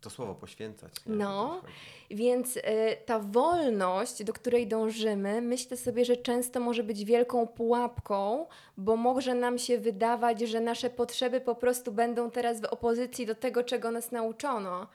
[0.00, 0.92] to słowo poświęcać.
[1.06, 1.16] nie?
[1.16, 1.60] No.
[1.62, 1.68] To.
[2.10, 2.60] Więc y,
[3.06, 9.34] ta wolność, do której dążymy, myślę sobie, że często może być wielką pułapką, bo może
[9.34, 13.90] nam się wydawać, że nasze potrzeby po prostu będą teraz w opozycji do tego, czego
[13.90, 14.86] nas nauczono.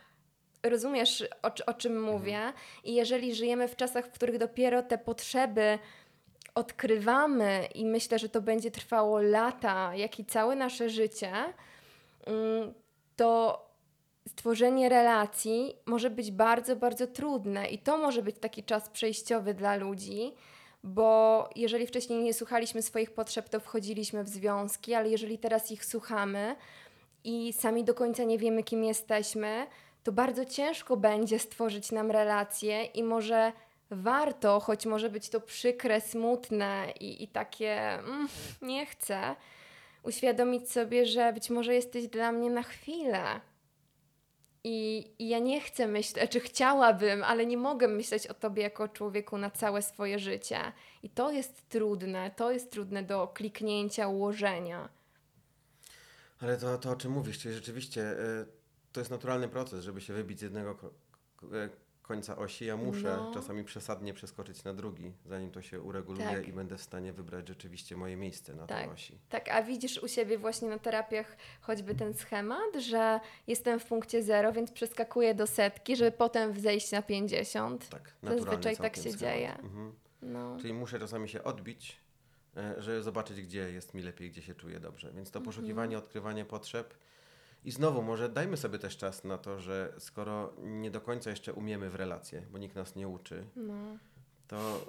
[0.63, 2.39] Rozumiesz, o, o czym mówię?
[2.83, 5.79] I jeżeli żyjemy w czasach, w których dopiero te potrzeby
[6.55, 11.31] odkrywamy, i myślę, że to będzie trwało lata, jak i całe nasze życie,
[12.25, 12.73] mm,
[13.15, 13.61] to
[14.27, 19.75] stworzenie relacji może być bardzo, bardzo trudne i to może być taki czas przejściowy dla
[19.75, 20.33] ludzi,
[20.83, 25.85] bo jeżeli wcześniej nie słuchaliśmy swoich potrzeb, to wchodziliśmy w związki, ale jeżeli teraz ich
[25.85, 26.55] słuchamy
[27.23, 29.67] i sami do końca nie wiemy, kim jesteśmy,
[30.03, 33.51] to bardzo ciężko będzie stworzyć nam relacje i może
[33.91, 38.27] warto, choć może być to przykre, smutne i, i takie mm,
[38.61, 39.35] nie chcę,
[40.03, 43.41] uświadomić sobie, że być może jesteś dla mnie na chwilę.
[44.67, 48.87] I, I ja nie chcę myśleć, czy chciałabym, ale nie mogę myśleć o tobie jako
[48.87, 50.59] człowieku na całe swoje życie.
[51.03, 54.89] I to jest trudne, to jest trudne do kliknięcia, ułożenia.
[56.39, 58.45] Ale to, to o czym mówisz, czyli rzeczywiście y,
[58.91, 60.75] to jest naturalny proces, żeby się wybić z jednego
[62.05, 62.65] końca osi.
[62.65, 63.31] Ja muszę No.
[63.33, 66.47] czasami przesadnie przeskoczyć na drugi, zanim to się ureguluje Tak.
[66.47, 68.79] i będę w stanie wybrać rzeczywiście moje miejsce na Tak.
[68.79, 69.19] tej osi.
[69.29, 74.23] Tak, a widzisz u siebie właśnie na terapiach choćby ten schemat, że jestem w punkcie
[74.23, 77.89] zero, więc przeskakuję do setki, żeby potem zejść na 50.
[77.89, 79.19] Tak, Zazwyczaj tak się schemat.
[79.19, 79.53] dzieje.
[79.59, 79.93] Mhm.
[80.21, 80.57] No.
[80.61, 81.97] Czyli muszę czasami się odbić,
[82.57, 85.11] e, żeby zobaczyć, gdzie jest mi lepiej, gdzie się czuję dobrze.
[85.13, 85.45] Więc to Mhm.
[85.55, 86.93] poszukiwanie, odkrywanie potrzeb.
[87.65, 91.53] I znowu, może dajmy sobie też czas na to, że skoro nie do końca jeszcze
[91.53, 93.97] umiemy w relacje, bo nikt nas nie uczy, No.
[94.47, 94.85] to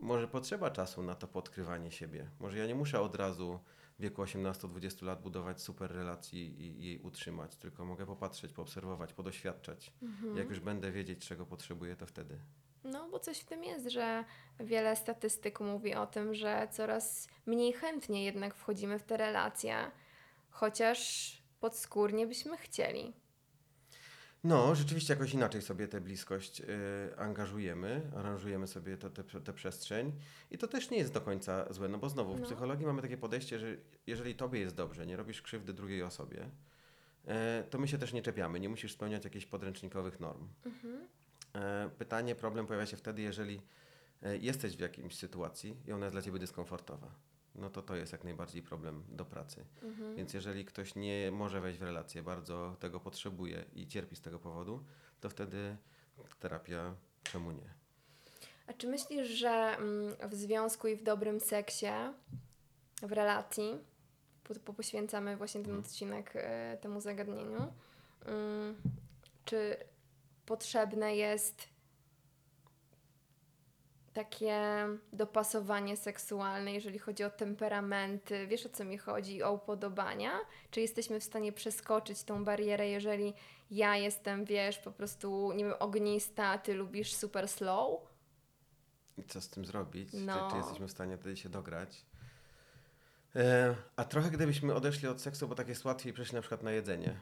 [0.00, 2.30] może potrzeba czasu na to podkrywanie siebie.
[2.40, 3.60] Może ja nie muszę od razu
[3.98, 9.92] w wieku 18-20 lat budować super relacji i, jej utrzymać, tylko mogę popatrzeć, poobserwować, podoświadczać.
[10.02, 10.36] Mhm.
[10.36, 12.38] Jak już będę wiedzieć, czego potrzebuję, to wtedy.
[12.84, 14.24] No, bo coś w tym jest, że
[14.60, 19.90] wiele statystyk mówi o tym, że coraz mniej chętnie jednak wchodzimy w te relacje,
[20.50, 23.12] chociaż podskórnie byśmy chcieli.
[24.44, 26.64] No, rzeczywiście jakoś inaczej sobie tę bliskość y,
[27.16, 28.96] angażujemy, aranżujemy sobie
[29.44, 30.12] tę przestrzeń
[30.50, 32.46] i to też nie jest do końca złe, no bo znowu w No.
[32.46, 36.50] psychologii mamy takie podejście, że jeżeli tobie jest dobrze, nie robisz krzywdy drugiej osobie,
[37.26, 40.48] e, to my się też nie czepiamy, nie musisz spełniać jakichś podręcznikowych norm.
[41.54, 43.62] E, pytanie, problem pojawia się wtedy, jeżeli
[44.22, 47.10] e, jesteś w jakiejś sytuacji i ona jest dla ciebie dyskomfortowa.
[47.58, 49.64] No to to jest jak najbardziej problem do pracy.
[50.16, 54.38] Więc jeżeli ktoś nie może wejść w relację, bardzo tego potrzebuje i cierpi z tego
[54.38, 54.84] powodu,
[55.20, 55.76] to wtedy
[56.40, 57.74] terapia czemu nie?
[58.66, 61.92] A czy myślisz, że mm, w związku i w dobrym seksie,
[63.02, 63.78] w relacji,
[64.64, 67.72] po poświęcamy właśnie ten odcinek e, temu zagadnieniu,
[68.26, 68.76] mm,
[69.44, 69.76] czy
[70.46, 71.68] potrzebne jest
[74.16, 80.30] takie dopasowanie seksualne, jeżeli chodzi o temperamenty, wiesz o co mi chodzi, o upodobania?
[80.70, 83.34] Czy jesteśmy w stanie przeskoczyć tą barierę, jeżeli
[83.70, 88.00] ja jestem, wiesz, po prostu, nie wiem, ognista, a ty lubisz super slow?
[89.18, 90.08] I co z tym zrobić?
[90.12, 90.34] No.
[90.34, 92.06] Czy, czy jesteśmy w stanie wtedy się dograć?
[93.36, 96.70] E, a trochę gdybyśmy odeszli od seksu, bo tak jest łatwiej przejść na przykład na
[96.70, 97.20] jedzenie.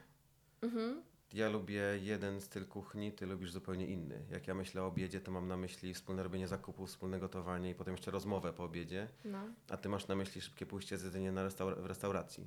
[0.62, 1.02] Mhm.
[1.34, 4.24] Ja lubię jeden styl kuchni, ty lubisz zupełnie inny.
[4.30, 7.74] Jak ja myślę o obiedzie, to mam na myśli wspólne robienie zakupów, wspólne gotowanie i
[7.74, 9.08] potem jeszcze rozmowę po obiedzie.
[9.24, 9.38] No.
[9.68, 12.46] a ty masz na myśli szybkie pójście z jedzenia na w restauracji.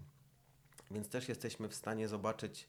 [0.91, 2.67] Więc też jesteśmy w stanie zobaczyć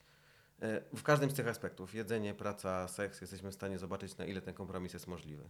[0.63, 4.41] e, w każdym z tych aspektów, jedzenie, praca, seks, jesteśmy w stanie zobaczyć, na ile
[4.41, 5.45] ten kompromis jest możliwy.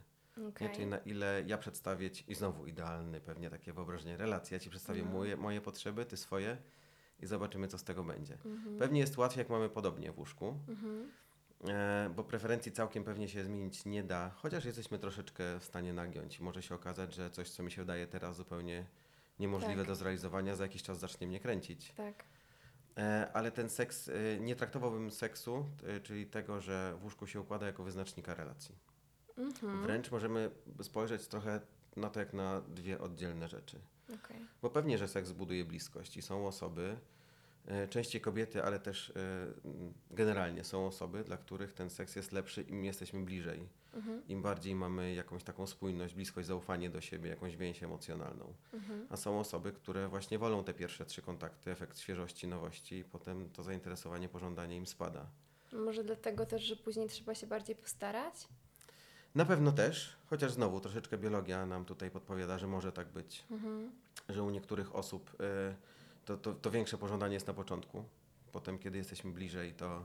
[0.48, 0.68] Okej.
[0.68, 0.74] Nie?
[0.74, 4.70] Czyli na ile ja przedstawię ci, i znowu idealny pewnie takie wyobrażenie relacji, ja ci
[4.70, 5.10] przedstawię No.
[5.10, 6.56] moje, moje potrzeby, ty swoje
[7.20, 8.34] i zobaczymy, co z tego będzie.
[8.44, 8.78] Mhm.
[8.78, 11.10] Pewnie jest łatwiej, jak mamy podobnie w łóżku, Mhm.
[11.68, 16.40] e, bo preferencji całkiem pewnie się zmienić nie da, chociaż jesteśmy troszeczkę w stanie nagiąć.
[16.40, 18.86] Może się okazać, że coś, co mi się wydaje teraz zupełnie
[19.38, 19.86] niemożliwe Tak.
[19.86, 21.92] do zrealizowania, za jakiś czas zacznie mnie kręcić.
[21.92, 22.24] Tak.
[22.96, 27.40] E, Ale ten seks, e, nie traktowałbym seksu, e, czyli tego, że w łóżku się
[27.40, 28.74] układa jako wyznacznika relacji.
[29.36, 29.82] Mhm.
[29.82, 30.50] Wręcz możemy
[30.82, 31.60] spojrzeć trochę
[31.96, 33.80] na to jak na dwie oddzielne rzeczy.
[34.14, 34.46] Okej.
[34.62, 36.96] Bo pewnie, że seks buduje bliskość i są osoby,
[37.66, 39.12] e, częściej kobiety, ale też e,
[40.10, 43.68] generalnie są osoby, dla których ten seks jest lepszy, im jesteśmy bliżej.
[43.94, 44.22] Mhm.
[44.28, 48.54] Im bardziej mamy jakąś taką spójność, bliskość, zaufanie do siebie, jakąś więź emocjonalną.
[48.72, 49.06] Mhm.
[49.10, 53.50] A są osoby, które właśnie wolą te pierwsze trzy kontakty, efekt świeżości, nowości i potem
[53.50, 55.26] to zainteresowanie, pożądanie im spada.
[55.72, 58.48] Może dlatego też, że później trzeba się bardziej postarać?
[59.38, 63.90] Na pewno też, chociaż znowu troszeczkę biologia nam tutaj podpowiada, że może tak być, Mhm.
[64.28, 65.74] że u niektórych osób y,
[66.24, 68.04] to, to, to większe pożądanie jest na początku,
[68.52, 70.04] potem kiedy jesteśmy bliżej, to,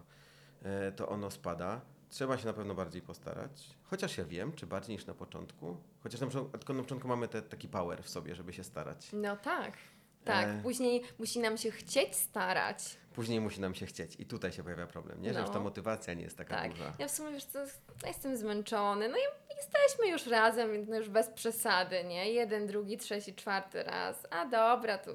[0.89, 1.82] y, to ono spada.
[2.10, 6.22] Trzeba się na pewno bardziej postarać, chociaż ja wiem, czy bardziej niż na początku, chociaż
[6.22, 6.28] na
[6.74, 9.10] na początku mamy te, taki power w sobie, żeby się starać.
[9.13, 9.78] No tak.
[10.25, 10.59] Tak, E.
[10.63, 12.77] później musi nam się chcieć starać.
[13.15, 15.33] Później musi nam się chcieć i tutaj się pojawia problem, nie?
[15.33, 15.63] że już ta No.
[15.63, 16.71] motywacja nie jest taka Tak.
[16.71, 16.93] duża.
[16.99, 19.09] Ja w sumie wiesz co, ja jestem zmęczony.
[19.09, 22.31] No i jesteśmy już razem, więc no już bez przesady, nie?
[22.31, 24.27] Jeden, drugi, trzeci, czwarty raz.
[24.29, 25.12] A dobra, to.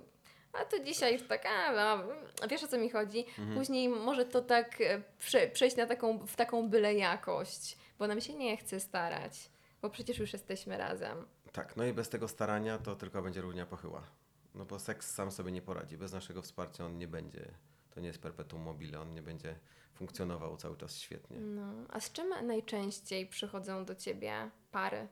[0.53, 2.05] A to dzisiaj już tak, a no,
[2.49, 3.19] wiesz o co mi chodzi?
[3.39, 3.55] Mhm.
[3.59, 8.21] Później może to tak e, prze, przejść na taką, w taką byle jakość, bo nam
[8.21, 9.51] się nie chce starać,
[9.83, 11.27] bo przecież już jesteśmy razem.
[11.53, 14.03] Tak, no i bez tego starania to tylko będzie równia pochyła.
[14.59, 15.99] No bo seks sam sobie nie poradzi.
[15.99, 17.51] Bez naszego wsparcia on nie będzie,
[17.91, 19.59] to nie jest perpetuum mobile, on nie będzie
[19.95, 21.41] funkcjonował cały czas świetnie.
[21.41, 25.09] No, a z czym najczęściej przychodzą do ciebie pary?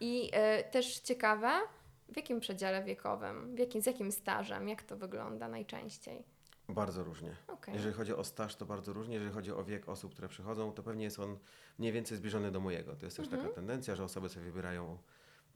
[0.00, 1.60] I e, też ciekawe,
[2.08, 6.24] w jakim przedziale wiekowym, w jakim, z jakim stażem, jak to wygląda najczęściej?
[6.68, 7.36] Bardzo różnie.
[7.48, 7.74] Okej.
[7.74, 9.14] Jeżeli chodzi o staż, to bardzo różnie.
[9.14, 11.38] Jeżeli chodzi o wiek osób, które przychodzą, to pewnie jest on
[11.78, 12.96] mniej więcej zbliżony do mojego.
[12.96, 13.42] To jest też Mhm.
[13.42, 14.98] taka tendencja, że osoby sobie wybierają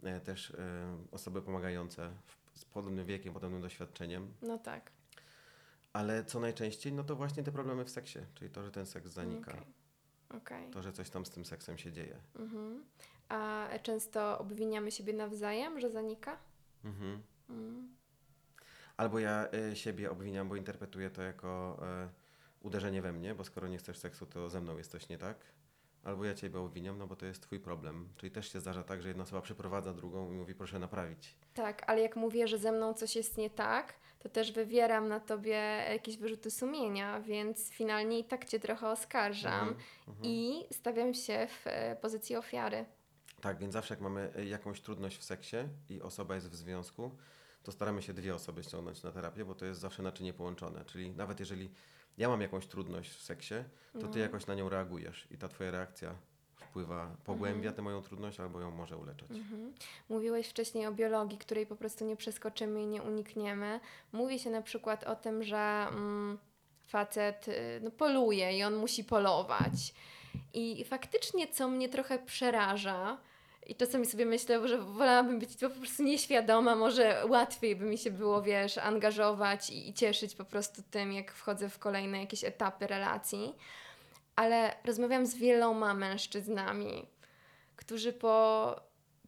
[0.03, 0.57] e, też e,
[1.13, 4.35] osoby pomagające w, z podobnym wiekiem, podobnym doświadczeniem.
[4.43, 4.91] No tak.
[5.93, 9.11] Ale co najczęściej, no to właśnie te problemy w seksie, czyli to, że ten seks
[9.11, 9.53] zanika.
[9.53, 9.65] Okej.
[10.29, 10.71] Okej.
[10.71, 12.19] To, że coś tam z tym seksem się dzieje.
[12.39, 12.85] Mhm.
[13.29, 16.39] A często obwiniamy siebie nawzajem, że zanika?
[16.85, 17.23] Mhm.
[17.49, 17.95] Mm.
[18.97, 23.69] Albo ja y, siebie obwiniam, bo interpretuję to jako y, uderzenie we mnie, bo skoro
[23.69, 25.37] nie chcesz seksu, to ze mną jest coś nie tak.
[26.05, 28.09] Albo ja ciebie obwiniam, no bo to jest twój problem.
[28.17, 31.37] Czyli też się zdarza tak, że jedna osoba przyprowadza drugą i mówi proszę naprawić.
[31.55, 35.21] Tak, ale jak mówię, że ze mną coś jest nie tak, to też wywieram na
[35.21, 39.77] tobie jakieś wyrzuty sumienia, więc finalnie i tak cię trochę oskarżam Mhm,
[40.09, 40.25] mhm.
[40.27, 42.85] i stawiam się w e, pozycji ofiary.
[43.41, 45.57] Tak, więc zawsze jak mamy y, jakąś trudność w seksie
[45.89, 47.11] i osoba jest w związku,
[47.63, 50.85] to staramy się dwie osoby ściągnąć na terapię, bo to jest zawsze naczynie połączone.
[50.85, 51.71] Czyli nawet jeżeli
[52.19, 53.55] ja mam jakąś trudność w seksie,
[53.93, 54.23] to ty Mhm.
[54.23, 56.15] jakoś na nią reagujesz i ta twoja reakcja
[56.57, 59.31] wpływa, pogłębia tę moją trudność albo ją może uleczyć.
[59.31, 59.73] Mhm.
[60.09, 63.81] Mówiłeś wcześniej o biologii, której po prostu nie przeskoczymy i nie unikniemy.
[64.13, 66.39] Mówi się na przykład o tym, że mm,
[66.87, 69.95] facet y, no, poluje i on musi polować.
[70.55, 73.19] I faktycznie, co mnie trochę przeraża,
[73.67, 78.11] i czasami sobie myślę, że wolałabym być po prostu nieświadoma, może łatwiej by mi się
[78.11, 82.87] było, wiesz, angażować i, i cieszyć po prostu tym, jak wchodzę w kolejne jakieś etapy
[82.87, 83.55] relacji.
[84.37, 87.07] Ale rozmawiam z wieloma mężczyznami,
[87.77, 88.77] którzy po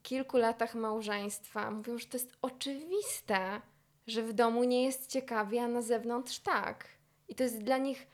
[0.02, 3.60] kilku latach małżeństwa mówią, że to jest oczywiste,
[4.06, 6.88] że w domu nie jest ciekawie, a na zewnątrz tak.
[7.28, 8.06] I to jest dla nich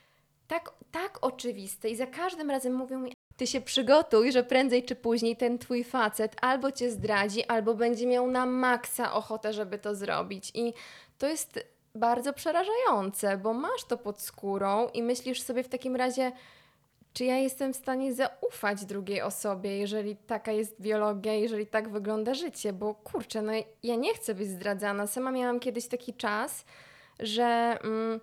[0.48, 1.90] tak, tak oczywiste.
[1.90, 5.84] I za każdym razem mówią mi, ty się przygotuj, że prędzej czy później ten twój
[5.84, 10.50] facet albo cię zdradzi, albo będzie miał na maksa ochotę, żeby to zrobić.
[10.54, 10.74] I
[11.18, 11.60] to jest
[11.94, 16.32] bardzo przerażające, bo masz to pod skórą i myślisz sobie w takim razie,
[17.12, 22.34] czy ja jestem w stanie zaufać drugiej osobie, jeżeli taka jest biologia, jeżeli tak wygląda
[22.34, 22.72] życie?
[22.72, 23.52] Bo kurczę, no
[23.82, 25.06] ja nie chcę być zdradzana.
[25.06, 26.64] Sama miałam kiedyś taki czas,
[27.20, 28.20] że mm,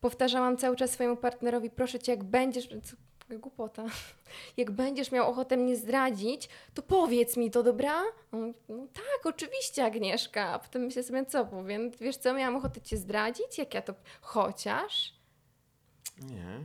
[0.00, 2.68] powtarzałam cały czas swojemu partnerowi, proszę cię, jak będziesz.
[3.38, 3.84] Głupota.
[4.56, 8.02] Jak będziesz miał ochotę mnie zdradzić, to powiedz mi to, dobra?
[8.32, 10.48] No tak, oczywiście, Agnieszka.
[10.48, 11.90] A potem myślę sobie, co powiem?
[12.00, 13.58] Wiesz co, miałam ochotę cię zdradzić?
[13.58, 13.94] Jak ja to.
[14.20, 15.14] Chociaż.
[16.22, 16.64] Nie.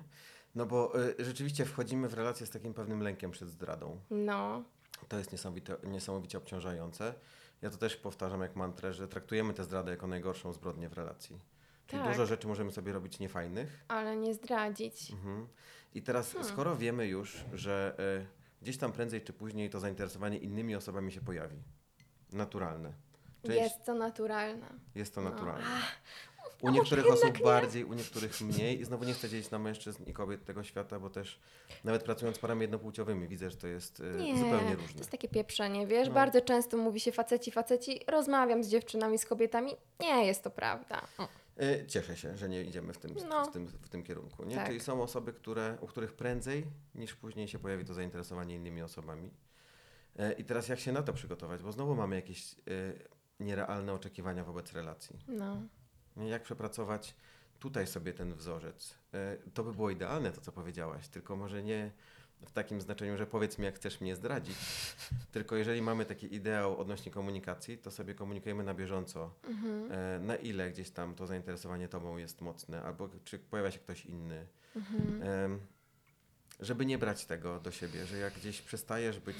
[0.55, 3.99] No bo y, rzeczywiście wchodzimy w relację z takim pewnym lękiem przed zdradą.
[4.09, 4.63] No.
[5.07, 7.13] To jest niesamowite, niesamowicie obciążające.
[7.61, 11.39] Ja to też powtarzam jak mantrę, że traktujemy tę zdradę jako najgorszą zbrodnię w relacji.
[11.87, 12.11] Czyli Tak.
[12.11, 13.83] dużo rzeczy możemy sobie robić niefajnych.
[13.87, 15.11] Ale nie zdradzić.
[15.11, 15.47] Mhm.
[15.95, 16.51] I teraz, Hmm.
[16.53, 18.25] skoro wiemy już, że y,
[18.61, 21.57] gdzieś tam prędzej czy później to zainteresowanie innymi osobami się pojawi.
[22.33, 22.93] Naturalne.
[23.43, 24.67] Część, Jest to naturalne.
[24.95, 25.29] jest to No.
[25.29, 25.65] naturalne.
[25.65, 28.81] A U niektórych osób bardziej, u niektórych mniej.
[28.81, 31.39] I znowu nie chcę dzielić na mężczyzn i kobiet tego świata, bo też
[31.83, 34.97] nawet pracując z parami jednopłciowymi widzę, że to jest y, Nie, zupełnie to różne.
[34.97, 36.07] jest takie pieprzenie, wiesz?
[36.07, 36.13] No.
[36.13, 37.99] Bardzo często mówi się faceci, faceci.
[38.07, 39.71] Rozmawiam z dziewczynami, z kobietami.
[39.99, 40.97] Nie jest to prawda.
[41.19, 41.27] Y,
[41.87, 43.45] Cieszę się, że nie idziemy w tym, No.
[43.45, 44.43] w tym, w tym kierunku.
[44.45, 44.55] Nie?
[44.55, 44.67] Tak.
[44.67, 46.65] Czyli są osoby, które, u których prędzej
[46.95, 49.31] niż później się pojawi to zainteresowanie innymi osobami.
[50.19, 51.63] Y, I teraz jak się na to przygotować?
[51.63, 52.57] Bo znowu mamy jakieś y,
[53.39, 55.19] nierealne oczekiwania wobec relacji.
[55.27, 55.61] No.
[56.29, 57.15] Jak przepracować
[57.59, 58.95] tutaj sobie ten wzorzec?
[59.45, 61.91] Y, To by było idealne, to co powiedziałaś, tylko może nie
[62.45, 64.57] w takim znaczeniu, że powiedz mi, jak chcesz mnie zdradzić,
[65.31, 69.91] tylko jeżeli mamy taki ideał odnośnie komunikacji, to sobie komunikujemy na bieżąco, Mhm.
[69.91, 74.05] e, na ile gdzieś tam to zainteresowanie tobą jest mocne, albo czy pojawia się ktoś
[74.05, 74.47] inny.
[74.75, 75.59] Mhm.
[76.59, 79.37] Żeby nie brać tego do siebie, że jak gdzieś przestajesz być,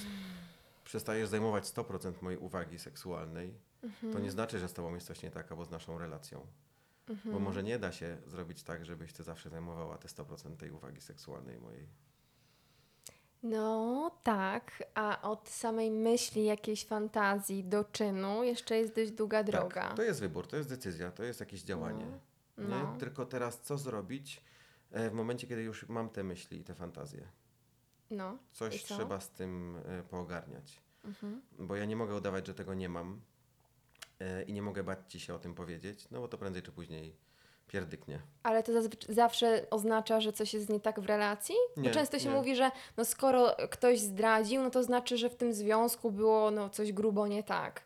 [0.84, 3.53] przestajesz zajmować 100% mojej uwagi seksualnej,
[3.84, 4.13] Mhm.
[4.13, 6.45] to nie znaczy, że z tobą jest coś nie tak, albo z naszą relacją.
[7.10, 7.34] Mhm.
[7.34, 11.01] Bo może nie da się zrobić tak, żebyś ty zawsze zajmowała te 100% tej uwagi
[11.01, 11.88] seksualnej mojej.
[13.43, 19.82] No tak, a od samej myśli, jakiejś fantazji do czynu jeszcze jest dość długa droga.
[19.82, 22.06] Tak, to jest wybór, to jest decyzja, to jest jakieś działanie.
[22.06, 22.67] No.
[22.67, 22.95] No.
[23.00, 24.43] Tylko teraz co zrobić
[24.91, 27.28] e, w momencie, kiedy już mam te myśli i te fantazje?
[28.12, 28.38] No.
[28.52, 28.95] Coś co?
[28.95, 30.82] trzeba z tym e, poogarniać.
[31.04, 31.41] Mhm.
[31.60, 33.21] Bo ja nie mogę udawać, że tego nie mam
[34.19, 36.71] e, i nie mogę bać ci się o tym powiedzieć, no bo to prędzej czy
[36.71, 37.15] później
[37.67, 38.19] pierdyknie.
[38.43, 38.71] Ale to
[39.10, 41.56] zawsze oznacza, że coś jest nie tak w relacji?
[41.78, 42.36] Nie, Bo często się nie.
[42.36, 46.69] mówi, że no skoro ktoś zdradził, no to znaczy, że w tym związku było no
[46.69, 47.85] coś grubo nie tak.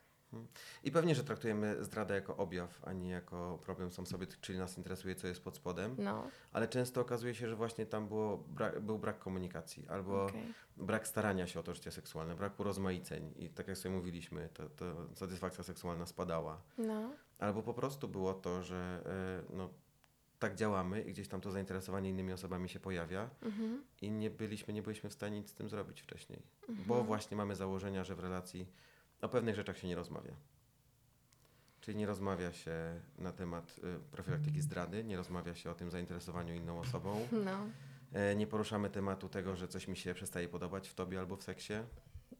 [0.83, 4.77] I pewnie, że traktujemy zdradę jako objaw, a nie jako problem sam sobie, czyli nas
[4.77, 8.43] interesuje, co jest pod spodem, No, ale często okazuje się, że właśnie tam było
[8.81, 10.53] był brak komunikacji albo okej.
[10.77, 14.69] brak starania się o to życie seksualne, brak urozmaiceń i tak jak sobie mówiliśmy, to,
[14.69, 16.61] to satysfakcja seksualna spadała.
[16.77, 19.03] No, Albo po prostu było to, że
[19.49, 19.69] e, no,
[20.39, 23.83] tak działamy i gdzieś tam to zainteresowanie innymi osobami się pojawia mhm.
[24.01, 26.41] i nie byliśmy, nie byliśmy w stanie nic z tym zrobić wcześniej.
[26.69, 26.87] Mhm.
[26.87, 28.67] Bo właśnie mamy założenia, że w relacji
[29.21, 30.33] o pewnych rzeczach się nie rozmawia.
[31.81, 36.53] Czyli nie rozmawia się na temat y, profilaktyki zdrady, nie rozmawia się o tym zainteresowaniu
[36.53, 37.57] inną osobą, no.
[38.13, 41.43] e, nie poruszamy tematu tego, że coś mi się przestaje podobać w tobie albo w
[41.43, 41.73] seksie.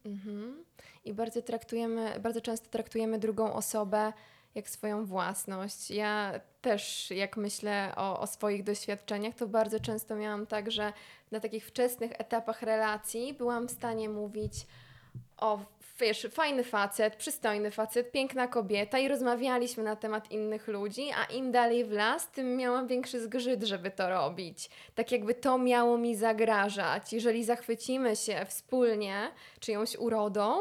[0.04, 0.64] Mhm.
[1.04, 4.12] I bardzo traktujemy, bardzo często traktujemy drugą osobę
[4.54, 5.90] jak swoją własność.
[5.90, 10.92] Ja też, jak myślę o, o swoich doświadczeniach, to bardzo często miałam tak, że
[11.30, 14.66] na takich wczesnych etapach relacji byłam w stanie mówić
[15.36, 15.64] o,
[16.00, 21.52] wiesz, fajny facet, przystojny facet, piękna kobieta i rozmawialiśmy na temat innych ludzi, a im
[21.52, 24.70] dalej w las, tym miałam większy zgrzyt, żeby to robić.
[24.94, 27.12] Tak jakby to miało mi zagrażać.
[27.12, 30.58] Jeżeli zachwycimy się wspólnie czyjąś urodą,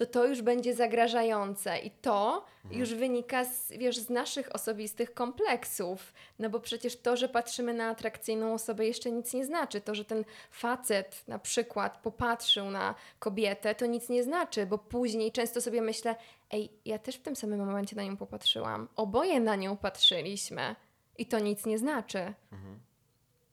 [0.00, 6.12] to to już będzie zagrażające i to już wynika z, wiesz, z naszych osobistych kompleksów.
[6.38, 9.80] No bo przecież to, że patrzymy na atrakcyjną osobę jeszcze nic nie znaczy.
[9.80, 15.32] To, że ten facet na przykład popatrzył na kobietę, to nic nie znaczy, bo później
[15.32, 16.16] często sobie myślę,
[16.50, 18.88] ej, ja też w tym samym momencie na nią popatrzyłam.
[18.96, 20.76] Oboje na nią patrzyliśmy
[21.18, 22.34] i to nic nie znaczy.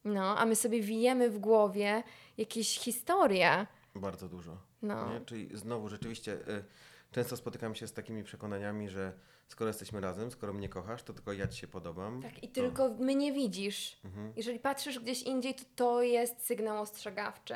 [0.04, 2.02] No, a my sobie wijemy w głowie
[2.38, 3.66] jakieś historie.
[3.94, 4.67] Bardzo dużo.
[4.82, 5.12] No.
[5.12, 5.20] Nie?
[5.20, 6.64] Czyli znowu rzeczywiście y,
[7.12, 9.12] często spotykam się z takimi przekonaniami, że
[9.48, 12.22] skoro jesteśmy razem, skoro mnie kochasz, to tylko ja ci się podobam.
[12.22, 14.00] Tak, i to- tylko mnie nie widzisz.
[14.04, 17.54] Mhm, Jeżeli patrzysz gdzieś indziej, to to jest sygnał ostrzegawczy.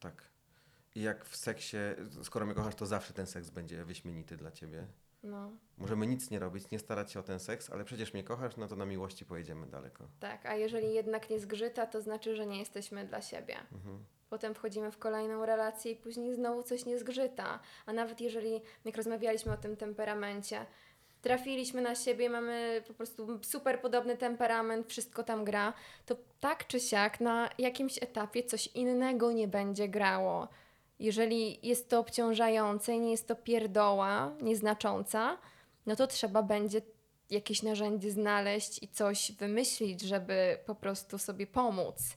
[0.00, 0.32] tak.
[0.94, 1.76] I jak w seksie,
[2.22, 4.86] skoro mnie kochasz, to zawsze ten seks będzie wyśmienity dla ciebie.
[5.22, 8.56] No, Możemy nic nie robić, nie starać się o ten seks, ale przecież mnie kochasz,
[8.56, 10.08] no to na miłości pojedziemy daleko.
[10.20, 10.46] tak.
[10.46, 13.56] A jeżeli jednak nie zgrzyta, to znaczy, że nie jesteśmy dla siebie.
[13.72, 14.04] Mhm.
[14.32, 17.60] Potem wchodzimy w kolejną relację i później znowu coś nie zgrzyta.
[17.86, 20.66] A nawet jeżeli, jak rozmawialiśmy o tym temperamencie,
[21.22, 25.72] trafiliśmy na siebie, mamy po prostu super podobny temperament, wszystko tam gra,
[26.06, 30.48] to tak czy siak na jakimś etapie coś innego nie będzie grało.
[30.98, 35.38] Jeżeli jest to obciążające i nie jest to pierdoła nieznacząca,
[35.86, 36.80] no to trzeba będzie
[37.30, 42.16] jakieś narzędzie znaleźć i coś wymyślić, żeby po prostu sobie pomóc.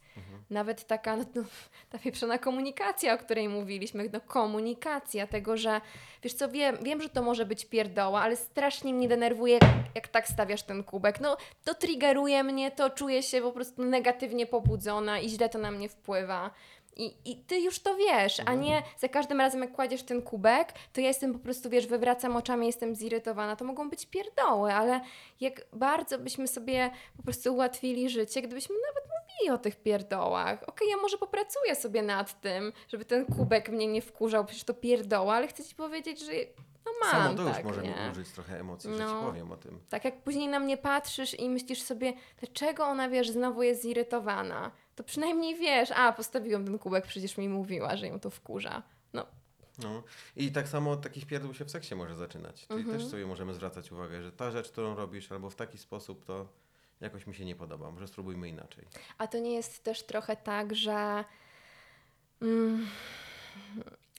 [0.49, 1.43] Nawet taka no, no,
[1.89, 5.81] ta pieprzona komunikacja, o której mówiliśmy, no komunikacja tego, że
[6.23, 9.60] wiesz co, wiem, wiem, że to może być pierdoła, ale strasznie mnie denerwuje,
[9.95, 11.19] jak tak stawiasz ten kubek.
[11.19, 15.71] No to triggeruje mnie, to czuję się po prostu negatywnie pobudzona i źle to na
[15.71, 16.51] mnie wpływa.
[16.97, 20.73] I, I ty już to wiesz, a nie za każdym razem, jak kładziesz ten kubek,
[20.93, 23.55] to ja jestem po prostu, wiesz, wywracam oczami, jestem zirytowana.
[23.55, 25.01] To mogą być pierdoły, ale
[25.39, 29.05] jak bardzo byśmy sobie po prostu ułatwili życie, gdybyśmy nawet
[29.39, 30.63] mówili o tych pierdołach.
[30.67, 34.73] Okej, ja może popracuję sobie nad tym, żeby ten kubek mnie nie wkurzał, przecież to
[34.73, 36.31] pierdoła, ale chcę ci powiedzieć, że
[36.86, 37.89] no mam Samo to tak, już może nie?
[38.05, 39.21] mi użyć trochę emocji, że ci No.
[39.21, 39.79] powiem o tym.
[39.89, 44.71] Tak jak później na mnie patrzysz i myślisz sobie, dlaczego ona, wiesz, znowu jest zirytowana,
[44.95, 48.83] to przynajmniej wiesz, a postawiłam ten kubek, przecież mi mówiła, że ją to wkurza.
[49.13, 49.25] No,
[49.83, 50.03] No.
[50.36, 52.67] I tak samo od takich pierdół się w seksie może zaczynać.
[52.67, 52.99] Czyli Mhm.
[52.99, 56.47] też sobie możemy zwracać uwagę, że ta rzecz, którą robisz, albo w taki sposób, to
[57.02, 58.86] jakoś mi się nie podoba, może spróbujmy inaczej.
[59.18, 61.24] A to nie jest też trochę tak, że
[62.41, 62.88] mm,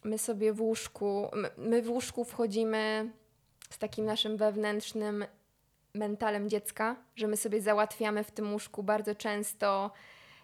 [0.05, 3.11] my sobie w łóżku, my, w łóżku wchodzimy
[3.71, 5.25] z takim naszym wewnętrznym
[5.95, 9.91] mentalem dziecka, że my sobie załatwiamy w tym łóżku bardzo często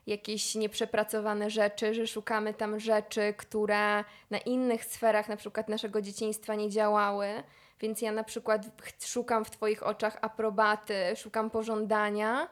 [0.06, 6.54] jakieś nieprzepracowane rzeczy, że szukamy tam rzeczy, które na innych sferach, na przykład naszego dzieciństwa,
[6.54, 7.42] nie działały.
[7.82, 8.66] Więc ja na przykład
[9.00, 12.48] szukam w Twoich oczach aprobaty, szukam pożądania.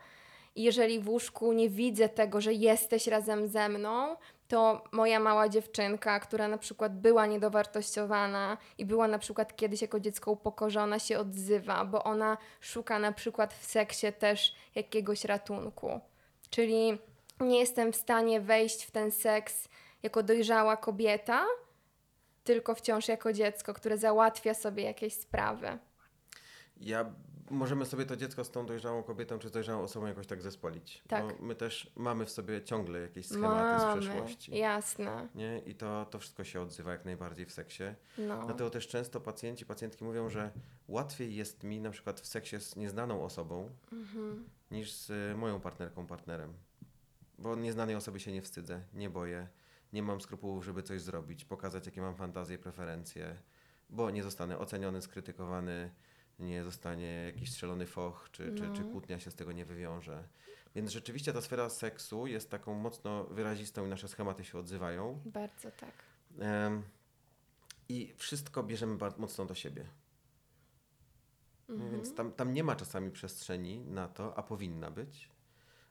[0.56, 4.16] Jeżeli w łóżku nie widzę tego, że jesteś razem ze mną,
[4.48, 10.00] to moja mała dziewczynka, która na przykład była niedowartościowana i była na przykład kiedyś jako
[10.00, 16.00] dziecko upokorzona, się odzywa, bo ona szuka na przykład w seksie też jakiegoś ratunku.
[16.50, 16.98] Czyli
[17.40, 19.68] nie jestem w stanie wejść w ten seks
[20.02, 21.46] jako dojrzała kobieta,
[22.54, 25.78] tylko wciąż jako dziecko, które załatwia sobie jakieś sprawy.
[26.76, 27.12] Ja
[27.50, 31.02] możemy sobie to dziecko z tą dojrzałą kobietą czy z dojrzałą osobą jakoś tak zespolić.
[31.08, 31.24] Tak.
[31.38, 34.56] Bo my też mamy w sobie ciągle jakieś schematy z Mamy, przeszłości.
[34.58, 35.28] jasne.
[35.34, 35.58] Nie?
[35.66, 37.82] I to, to wszystko się odzywa jak najbardziej w seksie.
[38.18, 38.44] No.
[38.44, 40.50] Dlatego też często pacjenci, pacjentki mówią, że
[40.88, 44.48] łatwiej jest mi na przykład w seksie z nieznaną osobą Mhm.
[44.70, 46.52] niż z moją partnerką, partnerem.
[47.38, 49.48] Bo nieznanej osoby się nie wstydzę, nie boję,
[49.92, 53.36] nie mam skrupułów, żeby coś zrobić, pokazać jakie mam fantazje, preferencje,
[53.90, 55.90] bo nie zostanę oceniony, skrytykowany,
[56.38, 58.90] nie zostanie jakiś strzelony foch, czy, czy, czy No.
[58.90, 60.28] kłótnia się z tego nie wywiąże.
[60.74, 65.20] Więc rzeczywiście ta sfera seksu jest taką mocno wyrazistą i nasze schematy się odzywają.
[65.24, 65.92] Bardzo tak.
[66.38, 66.82] Em,
[67.88, 69.86] I wszystko bierzemy bardzo mocno do siebie.
[71.68, 71.90] Mhm.
[71.92, 75.29] Więc tam, tam nie ma czasami przestrzeni na to, a powinna być.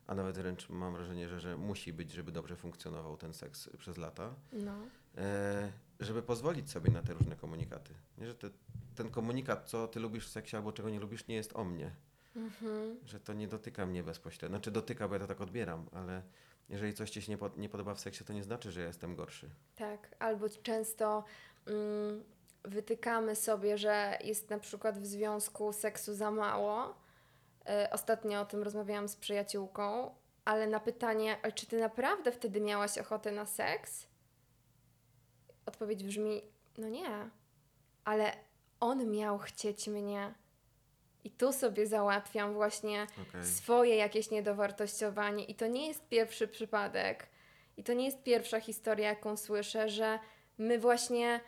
[0.10, 3.98] A nawet wręcz mam wrażenie, że, że musi być, żeby dobrze funkcjonował ten seks przez
[3.98, 4.74] lata, No.
[5.18, 7.94] e, żeby pozwolić sobie na te różne komunikaty.
[8.18, 8.50] Nie, że te,
[8.96, 11.92] ten komunikat, co ty lubisz w seksie albo czego nie lubisz, nie jest o mnie.
[12.36, 13.00] Mhm.
[13.06, 14.58] Że to nie dotyka mnie bezpośrednio.
[14.58, 16.22] Znaczy dotyka, bo ja to tak odbieram, ale
[16.70, 18.88] jeżeli coś ci się nie, pod, nie podoba w seksie, to nie znaczy, że ja
[18.88, 19.50] jestem gorszy.
[19.76, 21.24] Tak, albo często
[21.66, 22.24] mm,
[22.64, 26.96] wytykamy sobie, że jest na przykład w związku seksu za mało.
[27.66, 32.62] E, ostatnio o tym rozmawiałam z przyjaciółką, ale na pytanie, "Ale czy ty naprawdę wtedy
[32.62, 34.08] miałaś ochotę na seks?
[35.66, 36.42] Odpowiedź brzmi,
[36.78, 37.30] no nie,
[38.06, 38.32] ale
[38.80, 40.34] on miał chcieć mnie.
[41.24, 43.46] I tu sobie załatwiam właśnie Okej.
[43.46, 45.44] swoje jakieś niedowartościowanie.
[45.46, 47.30] I to nie jest pierwszy przypadek.
[47.78, 50.20] I to nie jest pierwsza historia, jaką słyszę, że
[50.58, 51.42] my właśnie.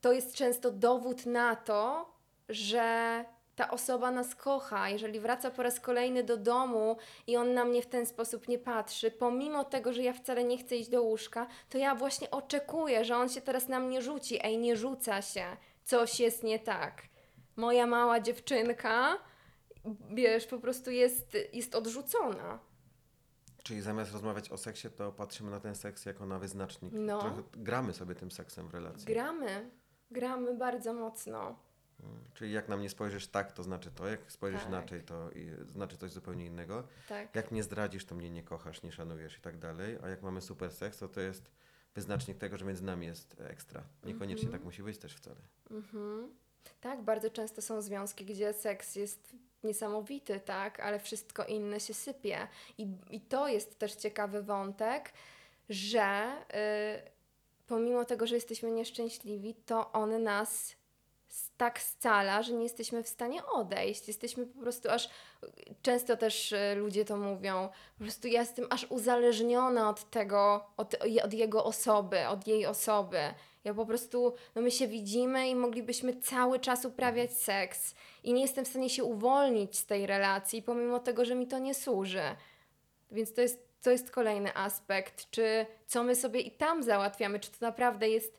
[0.00, 2.12] To jest często dowód na to,
[2.48, 3.24] że
[3.56, 4.88] ta osoba nas kocha.
[4.88, 6.96] Jeżeli wraca po raz kolejny do domu
[7.26, 10.58] i on na mnie w ten sposób nie patrzy, pomimo tego, że ja wcale nie
[10.58, 14.38] chcę iść do łóżka, to ja właśnie oczekuję, że on się teraz na mnie rzuci.
[14.42, 15.44] Ej, nie rzuca się.
[15.84, 17.02] Coś jest nie tak.
[17.56, 19.18] Moja mała dziewczynka
[20.10, 22.58] wiesz, po prostu jest, jest odrzucona.
[23.62, 26.92] Czyli zamiast rozmawiać o seksie, to patrzymy na ten seks jako na wyznacznik.
[26.96, 27.20] No.
[27.20, 29.06] Trochę gramy sobie tym seksem w relacji.
[29.06, 29.70] Gramy,
[30.10, 31.58] gramy bardzo mocno.
[32.34, 34.68] Czyli jak na mnie spojrzysz tak, to znaczy to, jak spojrzysz Tak.
[34.68, 35.30] inaczej, to
[35.72, 36.84] znaczy coś zupełnie innego.
[37.08, 37.34] Tak.
[37.34, 39.98] Jak mnie zdradzisz, to mnie nie kochasz, nie szanujesz i tak dalej.
[40.02, 41.50] A jak mamy super seks, to to jest
[41.94, 43.82] wyznacznik tego, że między nami jest ekstra.
[44.04, 44.52] Niekoniecznie Mhm.
[44.60, 45.36] tak musi być też wcale.
[45.70, 46.34] Mhm.
[46.80, 52.48] Tak, bardzo często są związki, gdzie seks jest niesamowity, tak, ale wszystko inne się sypie.
[52.78, 55.12] I, i to jest też ciekawy wątek,
[55.68, 56.32] że
[57.06, 57.10] y,
[57.66, 60.76] pomimo tego, że jesteśmy nieszczęśliwi, to on nas
[61.56, 64.08] tak scala, że nie jesteśmy w stanie odejść.
[64.08, 65.08] Jesteśmy po prostu aż.
[65.82, 67.68] Często też y, ludzie to mówią.
[67.98, 73.18] Po prostu ja jestem aż uzależniona od tego, od, od jego osoby, od jej osoby.
[73.64, 77.94] Ja po prostu, no my się widzimy i moglibyśmy cały czas uprawiać seks.
[78.24, 81.58] I nie jestem w stanie się uwolnić z tej relacji, pomimo tego, że mi to
[81.58, 82.22] nie służy.
[83.10, 85.30] Więc to jest, to jest kolejny aspekt.
[85.30, 87.40] Czy co my sobie i tam załatwiamy?
[87.40, 88.38] Czy to naprawdę jest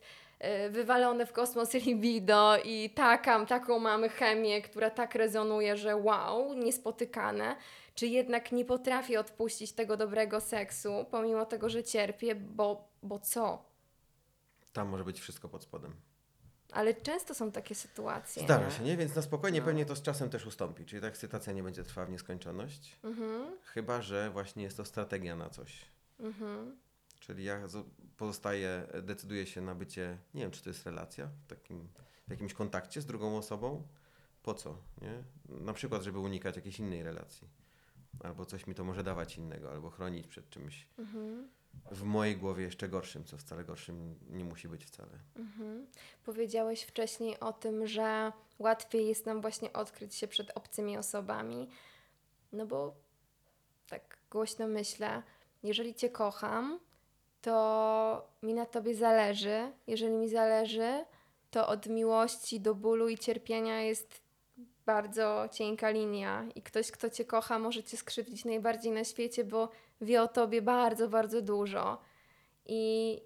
[0.70, 7.56] wywalone w kosmos libido i taka, taką mamy chemię, która tak rezonuje, że wow, niespotykane?
[7.94, 13.64] Czy jednak nie potrafię odpuścić tego dobrego seksu, pomimo tego, że cierpię, bo, bo co?
[14.72, 15.92] Tam może być wszystko pod spodem.
[16.72, 18.42] Ale często są takie sytuacje.
[18.42, 18.96] Zdarza się, nie?
[18.96, 19.66] Więc na spokojnie No.
[19.66, 20.84] pewnie to z czasem też ustąpi.
[20.84, 22.96] Czyli ta ekscytacja nie będzie trwała w nieskończoność.
[23.04, 25.84] Mhm, Chyba, że właśnie jest to strategia na coś.
[26.20, 26.76] mhm.
[27.26, 27.84] Czyli ja zo-
[28.16, 31.88] pozostaję, decyduję się na bycie, nie wiem, czy to jest relacja, w, takim,
[32.28, 33.82] w jakimś kontakcie z drugą osobą.
[34.42, 34.76] Po co?
[35.02, 35.22] Nie?
[35.48, 37.48] Na przykład, żeby unikać jakiejś innej relacji.
[38.24, 41.48] Albo coś mi to może dawać innego, albo chronić przed czymś Mhm,
[41.90, 45.18] w mojej głowie jeszcze gorszym, co wcale gorszym nie musi być wcale.
[45.36, 45.86] mhm.
[46.24, 51.68] Powiedziałeś wcześniej o tym, że łatwiej jest nam właśnie odkryć się przed obcymi osobami,
[52.52, 52.94] no bo
[53.88, 55.22] tak głośno myślę,
[55.62, 56.80] jeżeli Cię kocham,
[57.46, 59.72] to mi na Tobie zależy.
[59.86, 61.04] Jeżeli mi zależy,
[61.50, 64.20] to od miłości do bólu i cierpienia jest
[64.86, 69.68] bardzo cienka linia i ktoś, kto Cię kocha, może Cię skrzywdzić najbardziej na świecie, bo
[70.00, 71.98] wie o Tobie bardzo, bardzo dużo.
[72.66, 73.20] I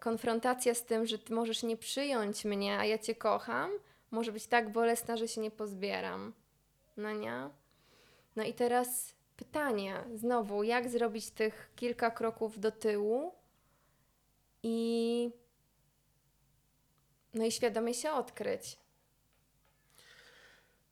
[0.00, 3.70] konfrontacja z tym, że Ty możesz nie przyjąć mnie, a ja Cię kocham,
[4.10, 6.32] może być tak bolesna, że się nie pozbieram.
[6.96, 7.48] No nie?
[8.36, 13.41] No i teraz pytanie, znowu, jak zrobić tych kilka kroków do tyłu
[14.62, 15.30] i
[17.34, 18.78] no i świadomie się odkryć.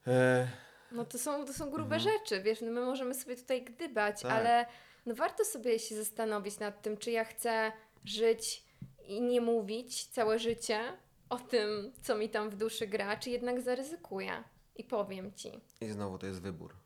[0.07, 0.49] E,
[0.93, 4.33] No to są, to są grube rzeczy, wiesz, no my możemy sobie tutaj gdybać, Tak.
[4.33, 4.66] ale
[5.07, 7.73] no warto sobie się zastanowić nad tym, czy ja chcę
[8.05, 8.64] żyć
[9.07, 10.81] i nie mówić całe życie
[11.29, 14.45] o tym, co mi tam w duszy gra, czy jednak zaryzykuję
[14.77, 15.61] i powiem ci.
[15.81, 16.77] I znowu to jest wybór.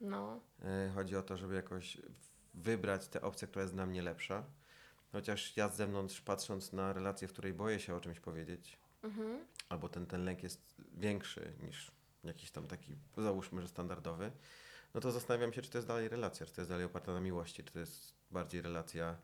[0.00, 1.98] No, E, Chodzi o to, żeby jakoś
[2.54, 4.44] wybrać tę opcję, która jest dla mnie lepsza.
[5.12, 9.46] Chociaż ja z zewnątrz patrząc na relację, w której boję się o czymś powiedzieć, mhm.
[9.68, 11.92] albo ten, ten lęk jest większy niż
[12.24, 14.32] jakiś tam taki, załóżmy, że standardowy,
[14.94, 17.20] no to zastanawiam się, czy to jest dalej relacja, czy to jest dalej oparta na
[17.20, 19.16] miłości, czy to jest bardziej relacja,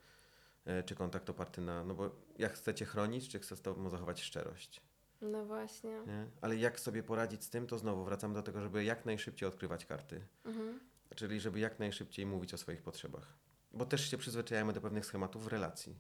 [0.65, 3.91] e, czy kontakt oparty na, no bo jak chcę cię chronić, czy chcę z tobą
[3.91, 4.81] zachować szczerość,
[5.21, 5.91] no właśnie.
[5.91, 6.27] nie?
[6.41, 9.87] Ale jak sobie poradzić z tym, to znowu wracamy do tego, żeby jak najszybciej odkrywać
[9.87, 10.21] karty.
[10.45, 10.81] Mhm.
[11.15, 13.48] Czyli żeby jak najszybciej mówić o swoich potrzebach.
[13.79, 15.97] Bo też się przyzwyczajamy do pewnych schematów w relacji.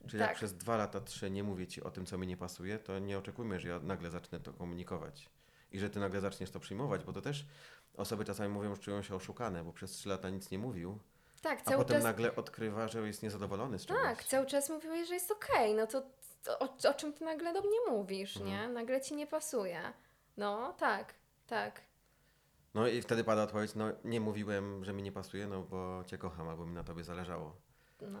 [0.00, 0.28] Czyli Tak.
[0.28, 2.98] jak przez dwa lata, trzy nie mówię ci o tym, co mi nie pasuje, to
[2.98, 5.28] nie oczekujmy, że ja nagle zacznę to komunikować.
[5.72, 7.46] I że ty nagle zaczniesz to przyjmować, bo to też
[7.96, 10.98] osoby czasami mówią, że czują się oszukane, bo przez trzy lata nic nie mówił,
[11.42, 12.04] Tak, a potem czas.
[12.04, 14.02] nagle odkrywa, że jest niezadowolony z czegoś.
[14.02, 16.02] Tak, cały czas mówiłeś, że jest okej, no to,
[16.44, 18.52] to o, o czym ty nagle do mnie mówisz, Mhm.
[18.56, 18.68] nie?
[18.68, 19.80] Nagle ci nie pasuje.
[20.36, 21.14] No, tak,
[21.46, 21.80] tak.
[22.74, 26.18] No i wtedy pada odpowiedź, no nie mówiłem, że mi nie pasuje, no bo cię
[26.18, 27.56] kocham, albo mi na tobie zależało.
[28.00, 28.18] No.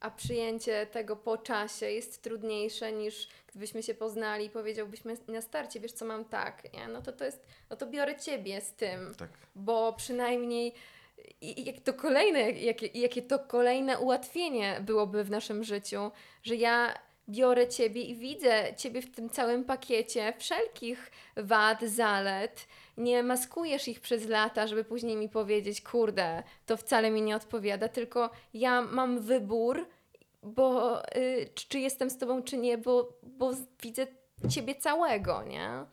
[0.00, 5.80] A przyjęcie tego po czasie jest trudniejsze niż gdybyśmy się poznali i powiedziałbyśmy na starcie,
[5.80, 6.88] wiesz co mam tak, nie?
[6.88, 9.30] No to to jest, no to biorę ciebie z tym, Tak.
[9.54, 10.74] bo przynajmniej
[11.40, 16.10] i, jak to kolejne, jak- jakie, jakie to kolejne ułatwienie byłoby w naszym życiu,
[16.42, 16.94] że ja
[17.28, 22.66] biorę ciebie i widzę ciebie w tym całym pakiecie wszelkich wad, zalet.
[22.96, 27.88] Nie maskujesz ich przez lata, żeby później mi powiedzieć, kurde, to wcale mi nie odpowiada,
[27.88, 29.86] tylko ja mam wybór,
[30.42, 33.50] bo y, czy, jestem z tobą, czy nie, bo, bo
[33.82, 34.06] widzę
[34.48, 35.84] ciebie całego, nie?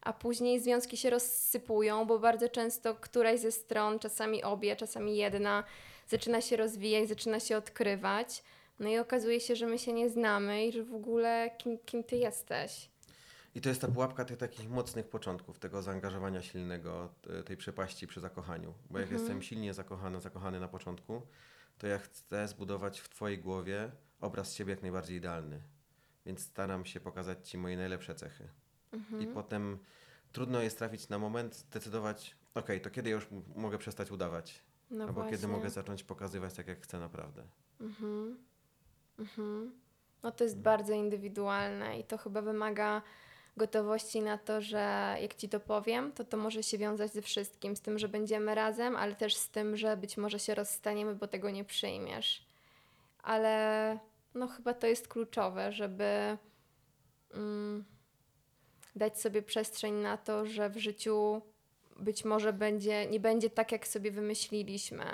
[0.00, 5.64] A później związki się rozsypują, bo bardzo często któraś ze stron, czasami obie, czasami jedna,
[6.08, 8.42] zaczyna się rozwijać, zaczyna się odkrywać.
[8.80, 12.04] No i okazuje się, że my się nie znamy i że w ogóle kim, kim
[12.04, 12.88] ty jesteś.
[13.56, 17.08] I to jest ta pułapka tych takich mocnych początków, tego zaangażowania silnego,
[17.46, 18.74] tej przepaści przy zakochaniu.
[18.90, 19.20] Bo jak Mhm.
[19.22, 21.22] jestem silnie zakochany, zakochany na początku,
[21.78, 23.90] to ja chcę zbudować w Twojej głowie
[24.20, 25.62] obraz siebie jak najbardziej idealny.
[26.26, 28.48] Więc staram się pokazać Ci moje najlepsze cechy.
[28.92, 29.22] Mhm.
[29.22, 29.78] I potem
[30.32, 34.62] trudno jest trafić na moment, zdecydować, okej, to kiedy już mogę przestać udawać?
[34.90, 35.32] No albo właśnie.
[35.32, 37.42] kiedy mogę zacząć pokazywać tak, jak chcę naprawdę.
[37.80, 38.38] Mhm.
[39.18, 39.72] Mhm.
[40.22, 43.02] No to jest bardzo indywidualne i to chyba wymaga
[43.56, 47.76] gotowości na to, że jak ci to powiem, to to może się wiązać ze wszystkim,
[47.76, 51.26] z tym, że będziemy razem, ale też z tym, że być może się rozstaniemy, bo
[51.26, 52.46] tego nie przyjmiesz.
[53.22, 53.98] Ale
[54.34, 56.38] no chyba to jest kluczowe, żeby
[57.34, 57.84] mm,
[58.96, 61.42] dać sobie przestrzeń na to, że w życiu
[61.96, 65.04] być może będzie, nie będzie tak, jak sobie wymyśliliśmy.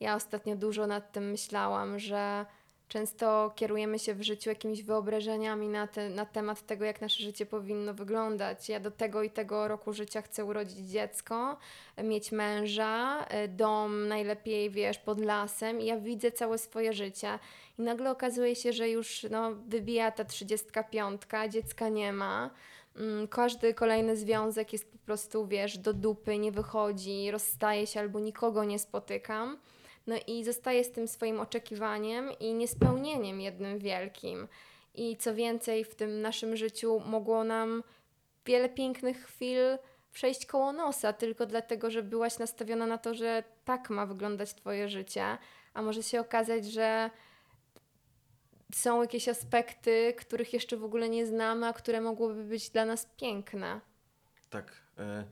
[0.00, 2.46] Ja ostatnio dużo nad tym myślałam, że
[2.92, 7.46] często kierujemy się w życiu jakimiś wyobrażeniami na, te, na temat tego, jak nasze życie
[7.46, 8.68] powinno wyglądać.
[8.68, 11.56] Ja do tego i tego roku życia chcę urodzić dziecko,
[12.02, 17.38] mieć męża, y, dom najlepiej, wiesz, pod lasem i ja widzę całe swoje życie.
[17.78, 22.50] I nagle okazuje się, że już no, wybija ta 35, dziecka nie ma.
[22.96, 28.20] Mm, Każdy kolejny związek jest po prostu, wiesz, do dupy, nie wychodzi, rozstaje się albo
[28.20, 29.58] nikogo nie spotykam.
[30.06, 34.48] No i zostaje z tym swoim oczekiwaniem i niespełnieniem jednym wielkim.
[34.94, 37.82] I co więcej, w tym naszym życiu mogło nam
[38.46, 39.58] wiele pięknych chwil
[40.12, 44.88] przejść koło nosa, tylko dlatego, że byłaś nastawiona na to, że tak ma wyglądać Twoje
[44.88, 45.38] życie,
[45.74, 47.10] a może się okazać, że
[48.74, 53.06] są jakieś aspekty, których jeszcze w ogóle nie znamy, a które mogłyby być dla nas
[53.16, 53.80] piękne.
[54.50, 54.72] Tak.
[54.98, 55.24] E,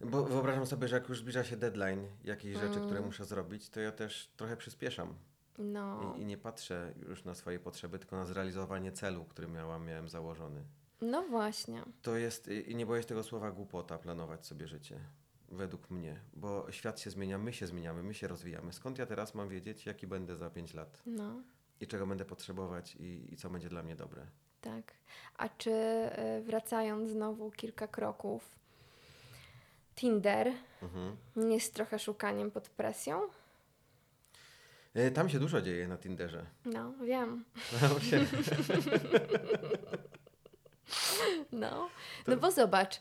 [0.00, 3.80] bo wyobrażam sobie, że jak już zbliża się deadline jakiejś rzeczy, które muszę zrobić, to
[3.80, 5.14] ja też trochę przyspieszam.
[5.58, 9.86] No, I, I nie patrzę już na swoje potrzeby, tylko na zrealizowanie celu, który miałam,
[9.86, 10.62] miałem założony.
[11.00, 11.82] no właśnie.
[12.02, 15.00] To jest, i i nie boję się tego słowa głupota, planować sobie życie.
[15.48, 18.72] według mnie, bo świat się zmienia, my się zmieniamy, my się rozwijamy.
[18.72, 21.42] Skąd ja teraz mam wiedzieć, jaki będę za 5 lat No,
[21.80, 24.26] i czego będę potrzebować i, i co będzie dla mnie dobre?
[24.60, 24.92] tak.
[25.38, 28.56] A czy y, wracając znowu kilka kroków,
[29.96, 31.16] Tinder Mhm.
[31.36, 33.20] nie jest trochę szukaniem pod presją?
[34.94, 36.46] E, Tam się dużo dzieje na Tinderze.
[36.64, 37.44] No, wiem.
[38.10, 38.26] Się-
[41.52, 41.70] No,
[42.24, 43.00] To- no bo zobacz.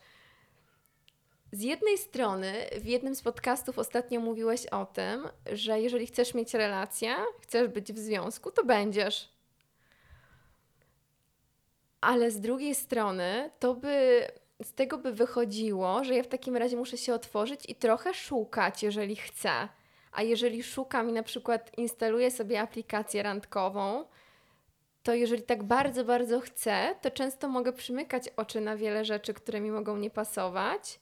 [1.52, 6.54] Z jednej strony w jednym z podcastów ostatnio mówiłeś o tym, że jeżeli chcesz mieć
[6.54, 9.30] relację, chcesz być w związku, to będziesz.
[12.02, 14.28] Ale z drugiej strony to by
[14.64, 18.84] z tego by wychodziło, że ja w takim razie muszę się otworzyć i trochę szukać,
[18.84, 19.68] jeżeli chcę.
[20.12, 24.06] A jeżeli szukam i na przykład instaluję sobie aplikację randkową,
[25.04, 29.62] to jeżeli tak bardzo, bardzo chcę, to często mogę przymykać oczy na wiele rzeczy, które
[29.62, 31.00] mi mogą nie pasować.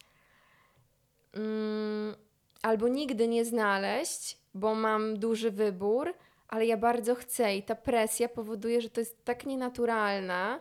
[1.34, 2.16] Mm,
[2.62, 6.14] albo nigdy nie znaleźć, bo mam duży wybór,
[6.48, 10.60] ale ja bardzo chcę i ta presja powoduje, że to jest tak nienaturalne.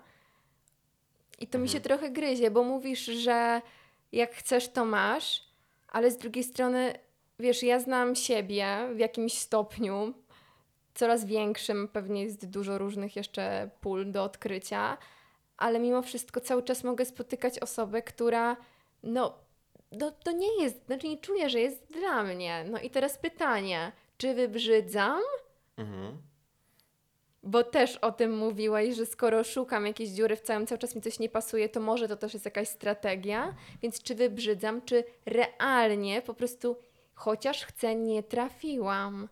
[1.38, 3.62] I to mi się trochę gryzie, bo mówisz, że
[4.12, 5.44] jak chcesz, to masz,
[5.88, 6.94] ale z drugiej strony,
[7.38, 10.14] wiesz, ja znam siebie w jakimś stopniu,
[10.94, 14.98] coraz większym, pewnie jest dużo różnych jeszcze pól do odkrycia,
[15.56, 18.56] ale mimo wszystko cały czas mogę spotykać osobę, która
[19.02, 19.38] no,
[19.92, 22.64] no to nie jest, znaczy nie czuję, że jest dla mnie.
[22.70, 25.22] No i teraz pytanie, czy wybrzydzam?
[25.76, 26.31] Mhm.
[27.42, 31.02] Bo też o tym mówiłeś, że skoro szukam jakiejś dziury w całym, cały czas mi
[31.02, 33.54] coś nie pasuje, to może to też jest jakaś strategia.
[33.82, 36.76] Więc czy wybrzydzam, czy realnie po prostu
[37.14, 39.28] chociaż chcę, nie trafiłam?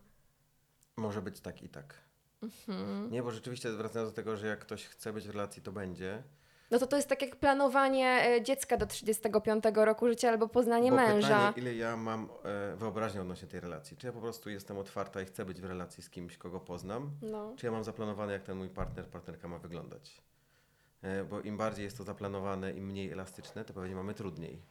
[0.97, 1.97] Może być tak i tak.
[2.43, 3.11] Mhm.
[3.11, 6.23] Nie, bo rzeczywiście wracając do tego, że jak ktoś chce być w relacji, to będzie.
[6.71, 10.89] No to to jest tak jak planowanie e, dziecka do 35 roku życia albo poznanie
[10.89, 11.27] bo męża.
[11.27, 12.29] pytanie, ile ja mam
[12.73, 13.97] e, wyobraźnię odnośnie tej relacji.
[13.97, 17.11] Czy ja po prostu jestem otwarta i chcę być w relacji z kimś, kogo poznam?
[17.21, 17.53] No.
[17.57, 20.21] Czy ja mam zaplanowane, jak ten mój partner, partnerka ma wyglądać?
[21.01, 24.61] E, bo im bardziej jest to zaplanowane, im mniej elastyczne, to pewnie mamy trudniej.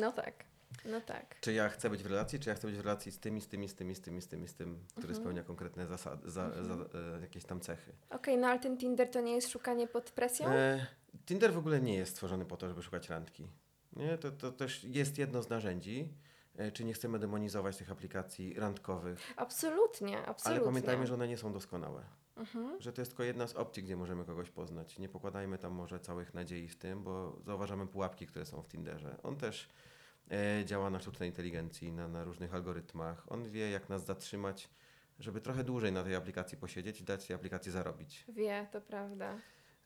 [0.00, 0.44] no tak,
[0.84, 1.40] no tak.
[1.40, 3.48] Czy ja chcę być w relacji, czy ja chcę być w relacji z tymi, z
[3.48, 5.22] tymi, z tymi, z tymi, z tymi, z tym, który Mhm.
[5.22, 7.92] spełnia konkretne zasady, za, za, e, jakieś tam cechy.
[8.10, 10.48] Okej, no ale ten Tinder to nie jest szukanie pod presją?
[10.48, 10.86] E,
[11.26, 13.48] Tinder w ogóle nie jest stworzony po to, żeby szukać randki.
[13.96, 16.08] Nie, to, to też jest jedno z narzędzi.
[16.56, 20.60] E, Czy nie chcemy demonizować tych aplikacji randkowych, Absolutnie, absolutnie.
[20.60, 22.02] ale pamiętajmy, że one nie są doskonałe.
[22.36, 22.80] Mhm.
[22.80, 24.98] Że to jest tylko jedna z opcji, gdzie możemy kogoś poznać.
[24.98, 29.16] Nie pokładajmy tam może całych nadziei w tym, bo zauważamy pułapki, które są w Tinderze.
[29.22, 29.68] On też
[30.30, 33.32] e, działa na sztucznej inteligencji, na, na różnych algorytmach.
[33.32, 34.68] On wie, jak nas zatrzymać,
[35.18, 38.24] żeby trochę dłużej na tej aplikacji posiedzieć i dać tej aplikacji zarobić.
[38.28, 39.38] Wie, to prawda.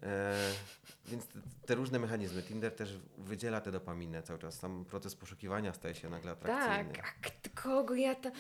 [0.03, 0.35] E,
[1.07, 1.27] więc
[1.67, 2.43] te, różne mechanizmy.
[2.43, 4.59] Tinder też wydziela tę dopaminę cały czas.
[4.59, 6.93] Sam proces poszukiwania staje się nagle atrakcyjny.
[6.95, 7.05] Tak,
[7.55, 8.31] a kogo ja to...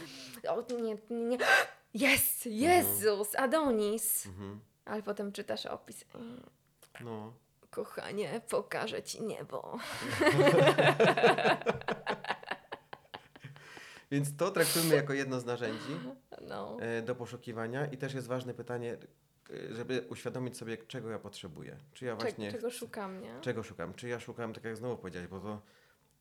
[0.48, 1.38] O, nie, nie, nie.
[1.94, 4.26] Jest, Jezus, Adonis.
[4.26, 4.60] Mhm.
[4.84, 6.04] Ale potem czytasz opis.
[6.14, 6.40] Mm,
[7.00, 7.32] No.
[7.70, 9.78] Kochanie, pokażę ci niebo.
[14.10, 15.96] Więc to traktujmy jako jedno z narzędzi
[16.48, 16.76] No.
[16.80, 18.96] e, do poszukiwania i też jest ważne pytanie, e,
[19.70, 21.76] żeby uświadomić sobie, czego ja potrzebuję.
[21.92, 23.40] Czy ja właśnie czego szukam, nie?
[23.40, 23.94] czego szukam?
[23.94, 25.62] Czy ja szukam, tak jak znowu powiedziałeś, bo to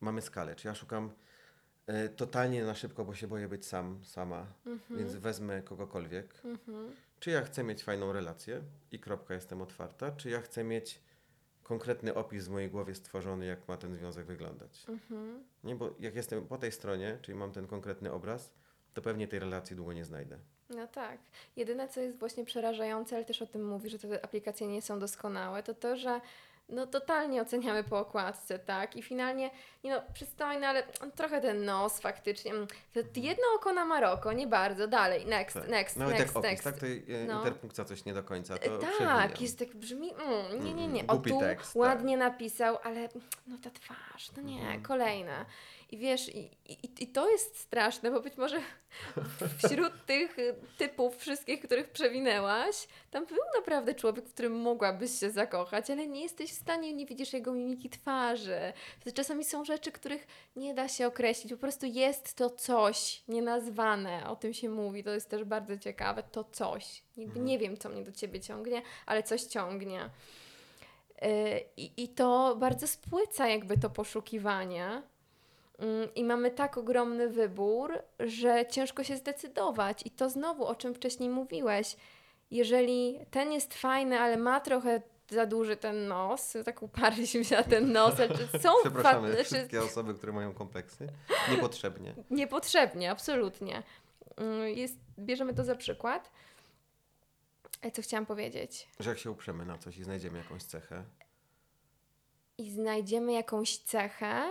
[0.00, 0.56] mamy skalę.
[0.56, 1.10] Czy ja szukam
[1.86, 4.46] e, totalnie na szybko, bo się boję być sam, sama,
[4.90, 6.34] więc wezmę kogokolwiek.
[6.44, 6.90] Mhm.
[7.20, 8.62] Czy ja chcę mieć fajną relację
[8.92, 11.00] i kropka, jestem otwarta, czy ja chcę mieć
[11.62, 14.84] konkretny opis w mojej głowie stworzony, jak ma ten związek wyglądać.
[14.88, 15.44] Mhm.
[15.64, 18.52] Nie, bo jak jestem po tej stronie, czyli mam ten konkretny obraz,
[18.94, 20.38] to pewnie tej relacji długo nie znajdę.
[20.70, 21.18] No tak.
[21.56, 24.98] Jedyne, co jest właśnie przerażające, ale też o tym mówi, że te aplikacje nie są
[24.98, 26.20] doskonałe, to to, że
[26.68, 28.96] no totalnie oceniamy po okładce, tak?
[28.96, 29.50] I finalnie,
[29.84, 30.82] nie no, przystojny, ale
[31.16, 32.50] trochę ten nos faktycznie.
[32.52, 34.88] Mm, To jedno oko na Maroko, nie bardzo.
[34.88, 35.68] Dalej, next, Tak.
[35.68, 36.64] next, Nawet next, jak opis, next.
[36.64, 36.78] tak?
[36.78, 37.38] To e, No.
[37.38, 39.30] interpunkcja coś nie do końca, E, to Tak, przewijam.
[39.40, 41.00] jest tak brzmi, mm, nie, nie, nie.
[41.00, 41.80] Mm, O tu tekst, tak.
[41.82, 43.08] ładnie napisał, ale
[43.46, 44.82] no ta twarz, no nie, Mhm.
[44.82, 45.44] kolejne.
[45.90, 48.60] I wiesz, i, i, i to jest straszne, bo być może
[49.58, 55.30] wśród tych y, typów wszystkich, których przewinęłaś, tam był naprawdę człowiek, w którym mogłabyś się
[55.30, 58.72] zakochać, ale nie jesteś w stanie, nie widzisz jego mimiki twarzy.
[59.14, 60.26] Czasami są rzeczy, których
[60.56, 65.10] nie da się określić, po prostu jest to coś nienazwane, o tym się mówi, to
[65.10, 67.02] jest też bardzo ciekawe, to coś.
[67.16, 67.44] Jakby Mhm.
[67.46, 70.10] nie wiem, co mnie do ciebie ciągnie, ale coś ciągnie.
[71.22, 71.28] Yy,
[71.76, 75.02] I, I to bardzo spłyca jakby to poszukiwanie.
[75.80, 80.06] Mm, I mamy tak ogromny wybór, że ciężko się zdecydować.
[80.06, 81.96] I to znowu, o czym wcześniej mówiłeś,
[82.50, 87.62] jeżeli ten jest fajny, ale ma trochę za duży ten nos, tak uparliśmy się na
[87.62, 91.08] ten nos, czy są Przepraszamy fa- wszystkie osoby, które mają kompleksy.
[91.50, 92.14] Niepotrzebnie.
[92.30, 93.82] Niepotrzebnie, absolutnie.
[94.36, 96.30] Mm, Jest, bierzemy to za przykład.
[97.82, 98.88] E, Co chciałam powiedzieć?
[99.00, 101.04] Że jak się uprzemy na coś i znajdziemy jakąś cechę,
[102.58, 104.50] I znajdziemy jakąś cechę.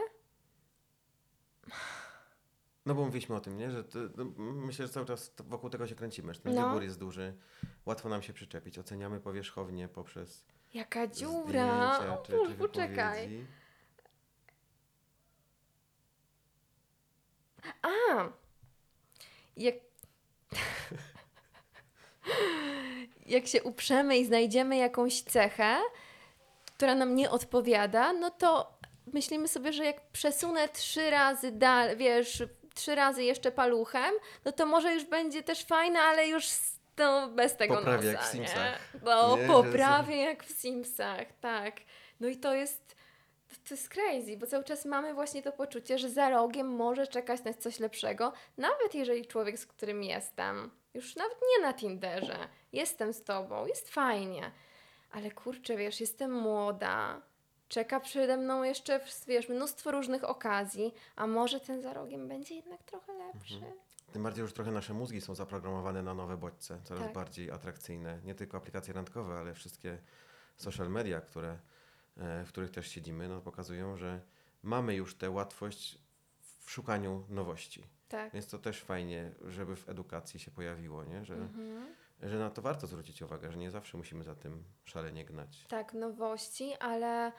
[2.86, 3.72] No bo mówiliśmy o tym, nie?
[3.72, 6.68] Że to, no, myślę, że cały czas wokół tego się kręcimy, że ten No.
[6.68, 7.38] wybór jest duży,
[7.86, 11.94] łatwo nam się przyczepić, oceniamy powierzchownie poprzez Jaka dziura!
[11.96, 13.46] zdjęcia O, czy, Boże, czy poczekaj.
[17.82, 17.90] A!
[19.58, 19.76] Jak...
[23.26, 25.78] Jak się uprzemy i znajdziemy jakąś cechę,
[26.66, 28.79] która nam nie odpowiada, no to
[29.14, 32.44] myślimy sobie, że jak przesunę trzy razy dalej, wiesz,
[32.76, 34.14] trzy razy jeszcze paluchem,
[34.46, 36.48] no to może już będzie też fajne, ale już
[36.98, 38.48] no, bez tego Poprawię nosa, jak w nie?
[38.48, 38.80] Simsach.
[39.04, 41.76] No, Nie, że poprawię jak w Simsach, tak.
[42.20, 42.96] No i to jest,
[43.50, 47.08] to, to jest crazy, bo cały czas mamy właśnie to poczucie, że za rogiem może
[47.08, 52.38] czekać nas coś lepszego, nawet jeżeli człowiek, z którym jestem, już nawet nie na Tinderze,
[52.74, 54.52] jestem z tobą, jest fajnie,
[55.12, 57.22] ale kurczę, wiesz, jestem młoda,
[57.70, 62.84] czeka przede mną jeszcze, wiesz, mnóstwo różnych okazji, a może ten za rogiem będzie jednak
[62.84, 63.56] trochę lepszy.
[63.56, 63.74] Mhm.
[64.14, 67.14] Tym bardziej już trochę nasze mózgi są zaprogramowane na nowe bodźce, coraz Tak.
[67.14, 68.20] bardziej atrakcyjne.
[68.24, 69.98] Nie tylko aplikacje randkowe, ale wszystkie
[70.58, 71.58] social media, które,
[72.18, 74.22] e, w których też siedzimy, no, pokazują, że
[74.64, 75.98] mamy już tę łatwość
[76.66, 77.84] w szukaniu nowości.
[78.10, 78.34] Tak.
[78.34, 81.26] Więc to też fajnie, żeby w edukacji się pojawiło, nie?
[81.26, 81.96] Że, Mhm.
[82.22, 85.66] że na to warto zwrócić uwagę, że nie zawsze musimy za tym szalenie gnać.
[85.68, 87.32] Tak, nowości, ale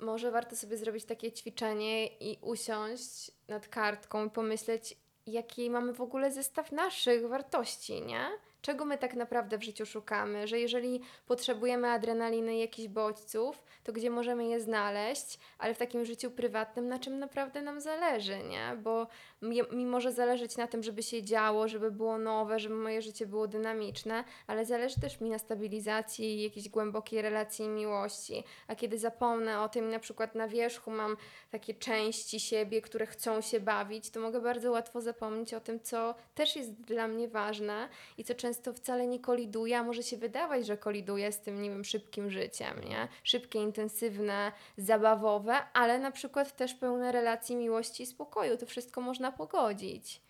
[0.00, 4.96] może warto sobie zrobić takie ćwiczenie i usiąść nad kartką i pomyśleć,
[5.26, 8.30] jaki mamy w ogóle zestaw naszych wartości, nie?
[8.62, 14.10] Czego my tak naprawdę w życiu szukamy, że jeżeli potrzebujemy adrenaliny jakichś bodźców, to gdzie
[14.10, 18.76] możemy je znaleźć, ale w takim życiu prywatnym, na czym naprawdę nam zależy, nie?
[18.82, 19.06] Bo
[19.42, 23.48] mi, może zależeć na tym, żeby się działo, żeby było nowe, żeby moje życie było
[23.48, 28.44] dynamiczne, ale zależy też mi na stabilizacji jakiejś głębokiej relacji i miłości.
[28.66, 31.16] A kiedy zapomnę o tym, na przykład na wierzchu mam
[31.50, 36.14] takie części siebie, które chcą się bawić, to mogę bardzo łatwo zapomnieć o tym, co
[36.34, 37.88] też jest dla mnie ważne
[38.18, 41.70] i co często wcale nie koliduje, a może się wydawać, że koliduje z tym, nie
[41.70, 43.08] wiem, szybkim życiem, nie?
[43.24, 48.56] Szybkie, intensywne, zabawowe, ale na przykład też pełne relacji miłości i spokoju.
[48.56, 50.22] To wszystko można pogodzić.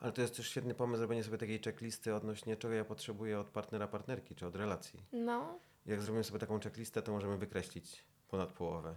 [0.00, 3.46] Ale to jest też świetny pomysł zrobienie sobie takiej checklisty odnośnie czego ja potrzebuję od
[3.46, 5.00] partnera, partnerki, czy od relacji.
[5.12, 8.94] No, Jak zrobimy sobie taką checklistę, to możemy wykreślić ponad połowę.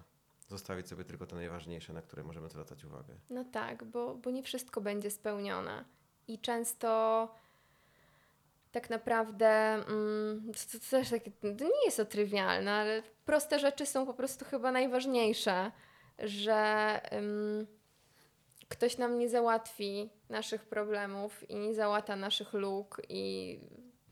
[0.48, 3.14] Zostawić sobie tylko te najważniejsze, na które możemy zwracać uwagę.
[3.30, 5.86] No tak, bo, bo nie wszystko będzie spełnione.
[6.28, 7.30] I często
[8.72, 13.86] tak naprawdę mm, to, to też takie, to nie jest to trywialne, ale proste rzeczy
[13.86, 15.72] są po prostu chyba najważniejsze,
[16.20, 17.02] że
[18.70, 23.60] ktoś nam nie załatwi naszych problemów i nie załata naszych luk i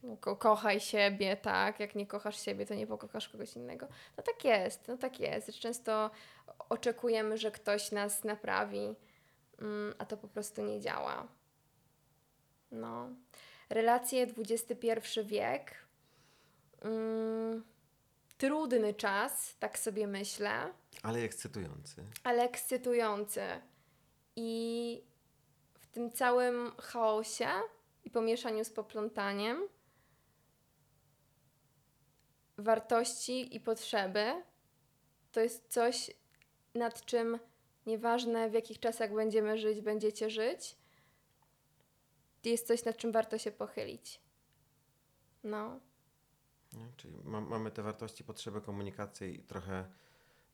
[0.03, 1.80] no, ko- kochaj siebie, tak?
[1.80, 3.88] Jak nie kochasz siebie, to nie pokochasz kogoś innego.
[4.18, 5.53] No tak jest, no tak jest.
[5.53, 6.12] Często
[6.70, 8.95] oczekujemy, że ktoś nas naprawi,
[9.62, 11.28] mm, a to po prostu nie działa.
[12.72, 13.10] No.
[13.70, 15.76] Relacje XXI wiek.
[16.82, 17.63] Mm,
[18.38, 22.03] trudny czas, tak sobie myślę, Ale ekscytujący.
[22.24, 23.41] ale ekscytujący.
[24.36, 25.01] I
[25.80, 27.49] w tym całym chaosie
[28.03, 29.67] i pomieszaniu z poplątaniem
[32.57, 34.43] wartości i potrzeby
[35.32, 36.11] to jest coś,
[36.76, 37.39] nad czym
[37.86, 40.76] nieważne w jakich czasach będziemy żyć, będziecie żyć,
[42.46, 44.20] jest coś, nad czym warto się pochylić.
[45.44, 45.80] No?
[46.98, 49.86] Czyli ma, mamy te wartości, potrzeby komunikacji i trochę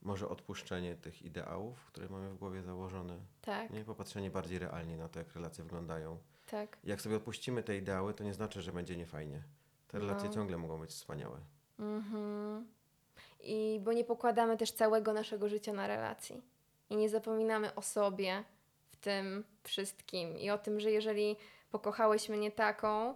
[0.02, 3.20] może odpuszczenie tych ideałów, które mamy w głowie założone.
[3.42, 3.84] tak, Nie?
[3.86, 6.18] Popatrzenie bardziej realnie na to, jak relacje wyglądają.
[6.46, 6.78] tak.
[6.84, 9.44] Jak sobie odpuścimy te ideały, to nie znaczy, że będzie niefajnie.
[9.88, 10.36] Te relacje No.
[10.36, 11.40] ciągle mogą być wspaniałe.
[11.80, 12.68] Mhm.
[13.44, 16.42] I bo nie pokładamy też całego naszego życia na relacji.
[16.90, 18.44] I nie zapominamy o sobie
[18.90, 20.38] w tym wszystkim.
[20.38, 21.36] I o tym, że jeżeli
[21.72, 23.16] pokochałeś mnie taką,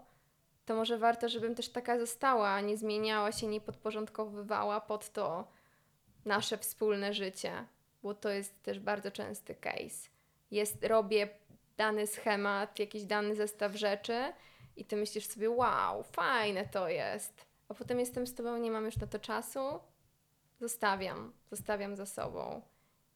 [0.65, 5.47] to może warto, żebym też taka została, a nie zmieniała się, nie podporządkowywała pod to
[6.25, 7.65] nasze wspólne życie.
[8.03, 10.09] Bo to jest też bardzo częsty case.
[10.51, 11.29] Jest, robię
[11.77, 14.33] dany schemat, jakiś dany zestaw rzeczy
[14.75, 17.45] i ty myślisz sobie, wow, fajne to jest.
[17.69, 19.79] A potem jestem z tobą, nie mam już na to czasu,
[20.59, 22.61] zostawiam, zostawiam za sobą.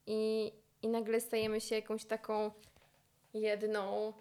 [0.06, 2.50] I, i nagle stajemy się jakąś taką
[3.34, 4.12] jedną,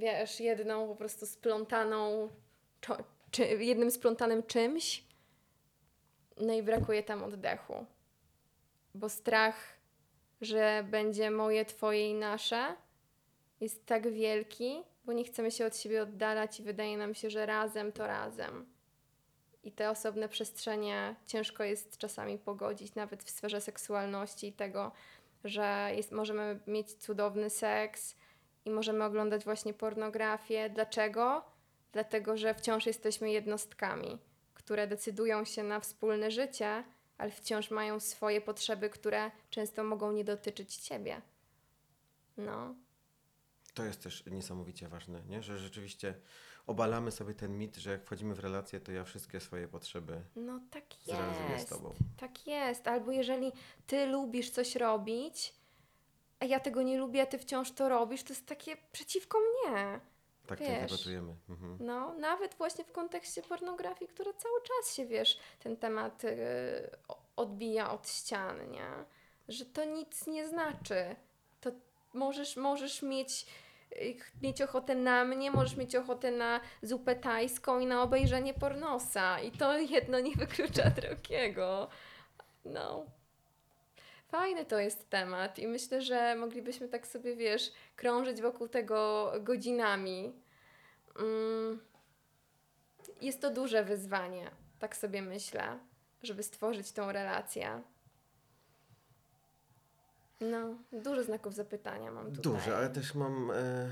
[0.00, 2.28] wiesz, jedną po prostu splątaną,
[3.30, 5.04] czy, jednym splątanym czymś
[6.40, 7.86] No i brakuje tam oddechu.
[8.94, 9.56] Bo strach,
[10.40, 12.76] że będzie moje, twoje i nasze,
[13.60, 17.46] jest tak wielki, bo nie chcemy się od siebie oddalać i wydaje nam się, że
[17.46, 18.66] razem to razem.
[19.64, 24.92] I te osobne przestrzenie ciężko jest czasami pogodzić, nawet w sferze seksualności i tego,
[25.44, 28.16] że jest, możemy mieć cudowny seks
[28.64, 30.70] i możemy oglądać właśnie pornografię.
[30.70, 31.44] Dlaczego?
[31.92, 34.18] Dlatego, że wciąż jesteśmy jednostkami,
[34.54, 36.84] które decydują się na wspólne życie,
[37.18, 41.22] ale wciąż mają swoje potrzeby, które często mogą nie dotyczyć ciebie.
[42.36, 42.74] No,
[43.74, 45.42] To jest też niesamowicie ważne, nie?
[45.42, 46.14] że rzeczywiście
[46.66, 50.60] obalamy sobie ten mit, że jak wchodzimy w relację, to ja wszystkie swoje potrzeby no
[50.70, 51.94] tak zrealizuję z tobą.
[52.16, 52.88] Tak jest.
[52.88, 53.52] Albo jeżeli
[53.86, 55.54] ty lubisz coś robić,
[56.40, 60.00] a ja tego nie lubię, a ty wciąż to robisz, to jest takie przeciwko mnie.
[60.46, 61.02] Tak Wiesz.
[61.02, 61.34] czujemy.
[61.48, 61.76] Mhm.
[61.80, 66.36] No, nawet właśnie w kontekście pornografii, która cały czas się, wiesz, ten temat y,
[67.36, 68.88] odbija od ścian, nie?
[69.48, 71.16] Że to nic nie znaczy.
[71.60, 71.70] To
[72.14, 73.46] możesz, możesz mieć,
[73.92, 79.40] y, mieć ochotę na mnie, możesz mieć ochotę na zupę tajską i na obejrzenie pornosa.
[79.40, 81.88] I to jedno nie wyklucza drugiego.
[82.64, 83.06] No.
[84.30, 90.32] Fajny to jest temat i myślę, że moglibyśmy tak sobie, wiesz, krążyć wokół tego godzinami.
[91.18, 91.80] Mm.
[93.20, 95.78] Jest to duże wyzwanie, tak sobie myślę,
[96.22, 97.82] żeby stworzyć tą relację.
[100.40, 102.52] No, dużo znaków zapytania mam tutaj.
[102.52, 103.90] Duże, ale też mam e,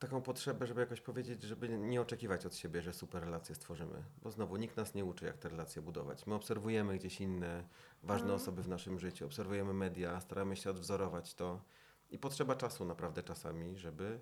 [0.00, 4.02] taką potrzebę, żeby jakoś powiedzieć, żeby nie oczekiwać od siebie, że super relacje stworzymy.
[4.22, 6.26] Bo znowu nikt nas nie uczy, jak te relacje budować.
[6.26, 7.64] My obserwujemy gdzieś inne
[8.02, 8.34] ważne No.
[8.34, 11.60] osoby w naszym życiu, obserwujemy media, staramy się odwzorować to.
[12.10, 14.20] I potrzeba czasu naprawdę czasami, żeby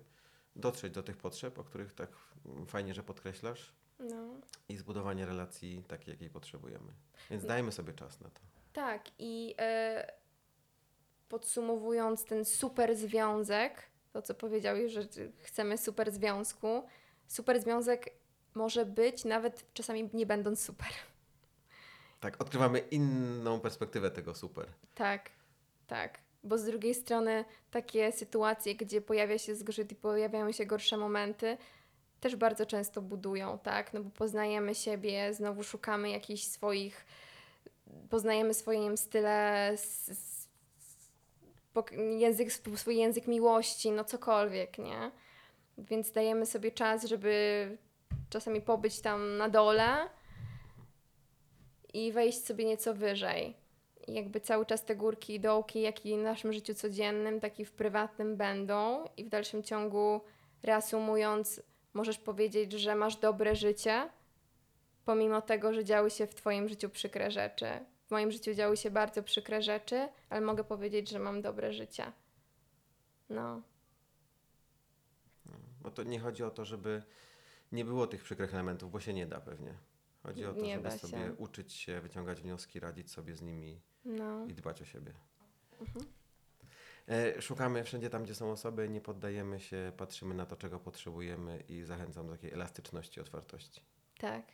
[0.55, 2.09] dotrzeć do tych potrzeb, o których tak
[2.45, 4.27] mm, fajnie, że podkreślasz, No.
[4.69, 6.93] i zbudowanie relacji takiej, jakiej potrzebujemy.
[7.29, 8.41] Więc dajmy sobie czas na to.
[8.73, 10.11] Tak, i e,
[11.29, 15.01] podsumowując ten super związek, to co powiedziałeś, że
[15.37, 16.83] chcemy super związku,
[17.27, 18.09] super związek
[18.55, 20.87] może być nawet czasami nie będąc super.
[22.19, 24.67] Tak, odkrywamy inną perspektywę tego super.
[24.95, 25.29] Tak,
[25.87, 26.19] tak.
[26.43, 31.57] Bo z drugiej strony takie sytuacje, gdzie pojawia się zgrzyt i pojawiają się gorsze momenty,
[32.19, 33.93] też bardzo często budują, tak?
[33.93, 37.05] No bo poznajemy siebie, znowu szukamy jakichś swoich,
[38.09, 39.73] poznajemy wiem, style,
[42.17, 45.11] język, swój język miłości, no cokolwiek, nie?
[45.77, 47.77] Więc dajemy sobie czas, żeby
[48.29, 50.09] czasami pobyć tam na dole
[51.93, 53.55] i wejść sobie nieco wyżej.
[54.07, 57.59] I jakby cały czas te górki i dołki, jak i w naszym życiu codziennym, tak
[57.59, 59.05] i w prywatnym będą.
[59.17, 60.21] I w dalszym ciągu,
[60.63, 61.61] reasumując,
[61.93, 64.09] możesz powiedzieć, że masz dobre życie,
[65.05, 67.67] pomimo tego, że działy się w Twoim życiu przykre rzeczy.
[68.09, 72.11] W moim życiu działy się bardzo przykre rzeczy, ale mogę powiedzieć, że mam dobre życie.
[73.29, 73.61] No,
[75.81, 77.03] Bo to nie chodzi o to, żeby
[77.71, 79.73] nie było tych przykrych elementów, bo się nie da pewnie.
[80.23, 80.97] Chodzi o to, Nie żeby się.
[80.97, 84.45] sobie uczyć się, wyciągać wnioski, radzić sobie z nimi no.
[84.45, 85.13] i dbać o siebie.
[85.81, 86.05] Mhm.
[87.07, 91.63] E, szukamy wszędzie tam, gdzie są osoby, nie poddajemy się, patrzymy na to, czego potrzebujemy
[91.67, 93.81] i zachęcam do takiej elastyczności, otwartości.
[94.17, 94.45] Tak,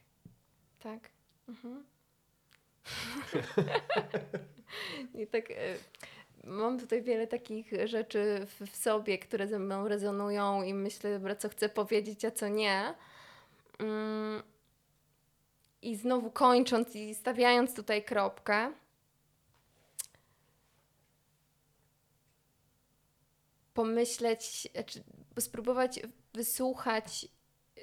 [0.80, 1.10] tak.
[1.47, 1.86] Mhm.
[5.20, 5.56] I tak e,
[6.44, 11.50] mam tutaj wiele takich rzeczy w, sobie, które ze mną rezonują i myślę, dobra, co
[11.50, 12.94] chcę powiedzieć, a co nie.
[13.80, 14.44] Mm.
[15.82, 18.72] I znowu kończąc i stawiając tutaj kropkę,
[23.74, 25.04] pomyśleć, znaczy
[25.40, 26.00] spróbować
[26.34, 27.28] wysłuchać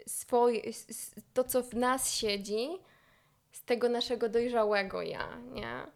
[0.06, 0.62] swoje,
[1.34, 2.68] to, co w nas siedzi,
[3.52, 5.86] z tego naszego dojrzałego ja, nie?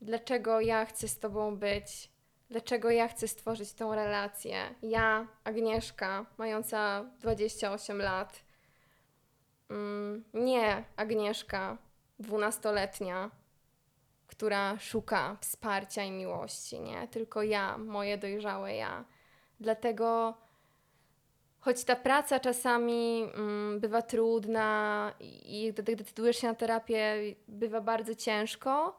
[0.00, 2.10] Dlaczego ja chcę z Tobą być?
[2.50, 4.74] Dlaczego ja chcę stworzyć tą relację?
[4.82, 8.44] Ja, Agnieszka, mająca 28 lat.
[9.70, 11.78] Mm, nie Agnieszka,
[12.18, 13.30] dwunastoletnia,
[14.26, 17.08] która szuka wsparcia i miłości, nie?
[17.08, 19.04] Tylko ja, moje dojrzałe ja.
[19.60, 20.34] Dlatego
[21.60, 27.16] choć ta praca czasami mm, bywa trudna i gdy decydujesz się na terapię,
[27.48, 28.96] bywa bardzo ciężko,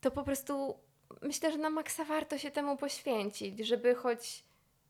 [0.00, 0.78] to po prostu
[1.22, 4.44] myślę, że na maksa warto się temu poświęcić, żeby choć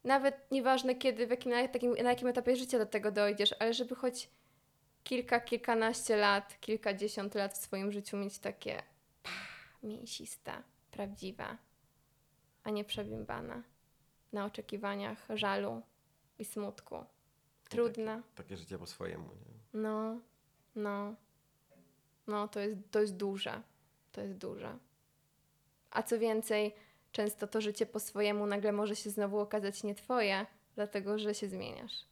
[0.05, 3.75] nawet nieważne kiedy, w jakim, na, takim, na jakim etapie życia do tego dojdziesz, ale
[3.75, 4.31] żeby choć
[5.05, 8.83] kilka, kilkanaście lat, kilkadziesiąt lat w swoim życiu mieć takie
[9.23, 10.53] pach, mięsiste,
[10.91, 11.57] prawdziwe,
[12.65, 13.63] a nie przebimbane
[14.33, 15.83] na oczekiwaniach żalu
[16.39, 17.05] i smutku.
[17.69, 18.23] Trudne.
[18.35, 19.25] Takie życie po swojemu.
[19.25, 19.81] Nie?
[19.81, 20.21] No,
[20.75, 21.15] no.
[22.27, 23.63] No, to jest, to jest duże.
[24.13, 24.79] to jest duże.
[25.91, 26.75] A co więcej,
[27.13, 31.49] często to życie po swojemu nagle może się znowu okazać nie twoje, dlatego że się
[31.49, 32.05] zmieniasz.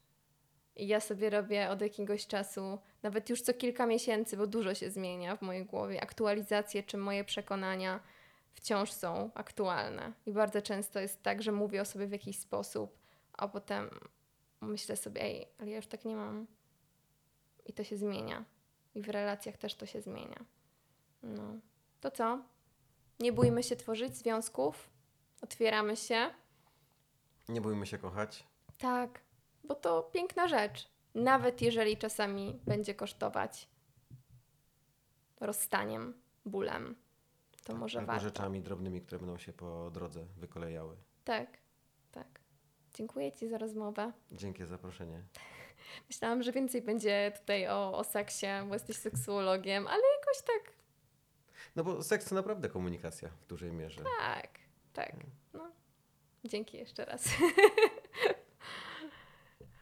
[0.76, 4.90] I ja sobie robię od jakiegoś czasu, nawet już co kilka miesięcy, bo dużo się
[4.90, 8.00] zmienia w mojej głowie, aktualizacje, czy moje przekonania
[8.52, 10.12] wciąż są aktualne.
[10.26, 12.99] I bardzo często jest tak, że mówię o sobie w jakiś sposób,
[13.32, 13.90] a potem
[14.60, 16.46] myślę sobie, ej, ale ja już tak nie mam.
[17.66, 18.44] I to się zmienia.
[18.94, 20.44] I w relacjach też to się zmienia.
[21.22, 21.54] No.
[22.00, 22.42] To co?
[23.20, 24.90] Nie bójmy się tworzyć związków.
[25.40, 26.30] Otwieramy się.
[27.48, 28.46] Nie bójmy się kochać.
[28.78, 29.20] Tak,
[29.64, 30.88] bo to piękna rzecz.
[31.14, 33.68] Nawet jeżeli czasami będzie kosztować
[35.40, 36.96] rozstaniem, bólem,
[37.64, 38.24] to może Albo warto.
[38.24, 40.96] rzeczami drobnymi, które będą się po drodze wykolejały.
[41.24, 41.58] Tak, tak.
[43.00, 44.12] Dziękuję Ci za rozmowę.
[44.32, 45.22] Dzięki za zaproszenie.
[46.08, 50.72] Myślałam, że więcej będzie tutaj o, o seksie, bo jesteś seksuologiem, ale jakoś tak,
[51.76, 54.02] No bo seks to naprawdę komunikacja w dużej mierze.
[54.18, 54.48] tak,
[54.92, 55.12] tak.
[55.54, 55.70] No.
[56.44, 57.24] Dzięki jeszcze raz.